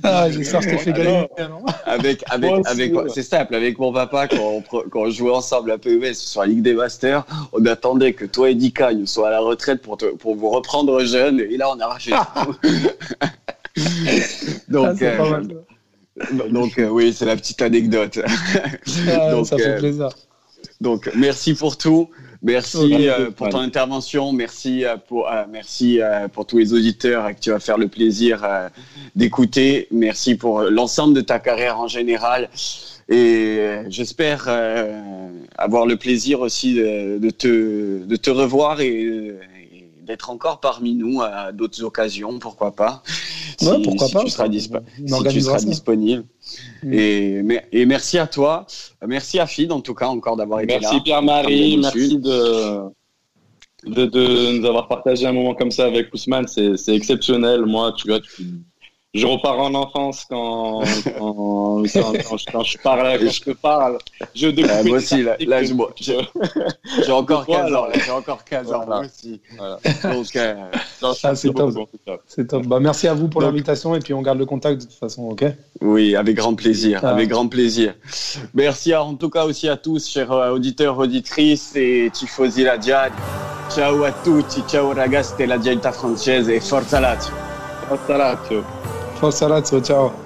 Ah, 0.03 0.31
j'espère 0.31 0.61
que 0.61 0.71
je 0.71 0.77
te 0.77 0.81
fais 0.81 0.93
gagner. 0.93 1.29
Avec, 1.85 2.25
avec, 2.29 2.53
avec, 2.67 2.93
c'est 3.15 3.23
simple. 3.23 3.55
Avec 3.55 3.79
mon 3.79 3.93
papa, 3.93 4.29
quand 4.29 4.37
on, 4.41 4.61
quand 4.63 5.01
on 5.01 5.11
jouait 5.11 5.31
ensemble 5.31 5.71
à 5.71 5.79
PES 5.79 6.15
sur 6.15 6.41
la 6.41 6.49
Ligue 6.49 6.63
des 6.63 6.75
Masters, 6.75 7.25
on 7.53 7.65
attendait 7.67 8.13
que 8.13 8.25
toi 8.25 8.51
et 8.51 8.55
Dikagne 8.55 9.07
soient 9.07 9.29
à 9.29 9.31
la 9.31 9.41
retraite 9.41 9.81
pour 9.81 9.97
te, 9.97 10.07
pour 10.07 10.26
vous 10.35 10.51
reprendre 10.51 11.05
jeune. 11.05 11.41
Et 11.41 11.57
là, 11.57 11.71
on 11.71 11.79
a 11.79 11.85
arraché 11.85 12.13
donc, 14.69 15.03
ah, 15.03 15.05
euh, 15.05 16.49
donc 16.51 16.79
euh, 16.79 16.89
oui, 16.89 17.13
c'est 17.13 17.27
la 17.27 17.37
petite 17.37 17.61
anecdote. 17.63 18.19
Ah, 19.09 19.31
donc, 19.31 19.47
ça 19.47 19.57
fait 19.57 19.69
euh, 19.69 19.79
plaisir. 19.79 20.09
Donc, 20.81 21.11
merci 21.15 21.55
pour 21.55 21.77
tout. 21.77 22.11
Merci 22.43 23.09
pour 23.37 23.49
ton 23.49 23.59
intervention. 23.59 24.33
Merci 24.33 24.85
pour, 25.09 25.29
merci 25.51 26.01
pour 26.33 26.47
tous 26.47 26.59
les 26.59 26.75
auditeurs 26.75 27.35
que 27.35 27.41
tu 27.41 27.51
vas 27.51 27.59
faire 27.59 27.79
le 27.79 27.89
plaisir 27.89 28.47
d'écouter. 29.17 29.89
Merci 29.91 30.37
pour 30.37 30.61
l'ensemble 30.63 31.15
de 31.15 31.23
ta 31.23 31.39
carrière 31.39 31.81
en 31.81 31.89
général. 31.89 32.51
Et 33.09 33.59
j'espère 33.89 34.49
avoir 35.57 35.87
le 35.87 35.97
plaisir 35.97 36.41
aussi 36.41 36.75
de, 36.75 37.31
te, 37.31 38.05
de 38.05 38.17
te 38.17 38.31
revoir 38.31 38.81
et, 38.81 39.35
d'être 40.07 40.31
encore 40.31 40.61
parmi 40.61 40.95
nous 40.95 41.21
à 41.21 41.53
d'autres 41.53 41.83
occasions, 41.83 42.39
pourquoi 42.39 42.75
pas. 42.75 43.03
Ouais, 43.63 43.83
pourquoi 43.83 44.09
pas. 44.09 44.25
Tu 44.25 44.31
seras, 44.31 44.49
si 44.51 44.71
tu 45.31 45.41
seras 45.41 45.59
disponible. 45.59 46.25
Mm. 46.83 46.93
Et, 46.93 47.63
et, 47.73 47.87
merci 47.87 48.19
à 48.19 48.27
toi. 48.27 48.67
Merci 49.07 49.39
à 49.39 49.47
Fid, 49.47 49.73
en 49.73 49.81
tout 49.81 49.95
cas, 49.95 50.07
encore 50.07 50.37
d'avoir 50.37 50.61
été 50.61 50.75
là. 50.75 50.81
Merci 50.81 51.01
Pierre-Marie. 51.01 51.79
Merci 51.79 52.19
de, 52.19 52.83
de, 53.87 54.07
de, 54.07 54.59
nous 54.59 54.67
avoir 54.67 54.89
partagé 54.89 55.27
un 55.27 55.33
moment 55.33 55.55
comme 55.55 55.71
ça 55.71 55.87
avec 55.87 56.13
Ousmane. 56.15 56.47
C'est 56.47 56.95
exceptionnel. 56.95 57.67
Moi, 57.67 57.93
tu 57.97 58.09
vois, 58.09 58.21
tu, 58.21 58.45
je 59.17 59.27
repars 59.27 59.59
en 59.59 59.75
enfance 59.75 60.27
quand, 60.29 60.83
quand, 61.19 61.83
quand, 61.83 62.63
je 62.65 62.79
parle, 62.79 63.19
quand 63.19 63.31
je 63.31 63.41
te 63.41 63.51
parle. 63.51 63.99
Je 64.35 64.87
moi 64.87 64.99
aussi, 64.99 65.23
là, 65.23 65.37
là 65.41 65.63
j'ai 65.63 67.13
encore 67.13 67.47
15 67.47 67.75
ans. 67.75 67.87
J'ai 67.95 68.11
encore 68.11 68.45
15 68.45 68.73
ans, 68.73 68.87
là 68.87 69.01
aussi. 69.01 69.41
Voilà. 69.57 69.79
Donc, 70.15 70.37
euh, 70.37 70.55
ah, 71.03 71.35
c'est 71.35 71.53
top. 71.53 71.89
C'est 72.27 72.47
top. 72.47 72.67
Bah, 72.67 72.81
merci 72.81 73.09
à 73.09 73.15
vous 73.15 73.29
pour 73.29 73.43
l'invitation 73.43 73.95
et 73.95 74.01
puis 74.01 74.15
on 74.15 74.23
garde 74.23 74.39
le 74.39 74.47
contact 74.47 74.81
de 74.83 74.87
toute 74.87 74.99
façon, 74.99 75.25
ok? 75.25 75.45
Oui, 75.81 76.15
avec 76.15 76.37
grand 76.37 76.55
plaisir. 76.55 77.01
Ah. 77.03 77.11
Avec 77.11 77.29
grand 77.29 77.49
plaisir. 77.49 77.95
Merci 78.55 78.95
en 78.95 79.15
tout 79.15 79.31
cas 79.31 79.45
aussi 79.45 79.69
à 79.69 79.77
tous, 79.77 80.09
chers 80.09 80.33
euh, 80.33 80.53
auditeurs, 80.53 80.99
auditrices 80.99 81.75
et 81.77 82.11
tifosi 82.13 82.65
la 82.65 82.77
Ciao 83.69 84.05
à 84.05 84.13
tutti, 84.13 84.63
ciao 84.67 84.93
ragazzi 84.93 85.35
della 85.37 85.59
Gianta 85.59 85.93
francese 85.93 86.55
e 86.55 86.61
forza 86.61 87.01
Lazio. 87.01 87.35
Forza 87.87 88.17
Lazio. 88.17 88.76
Forza 89.17 89.49
Lazio, 89.49 89.81
ciao. 89.81 90.26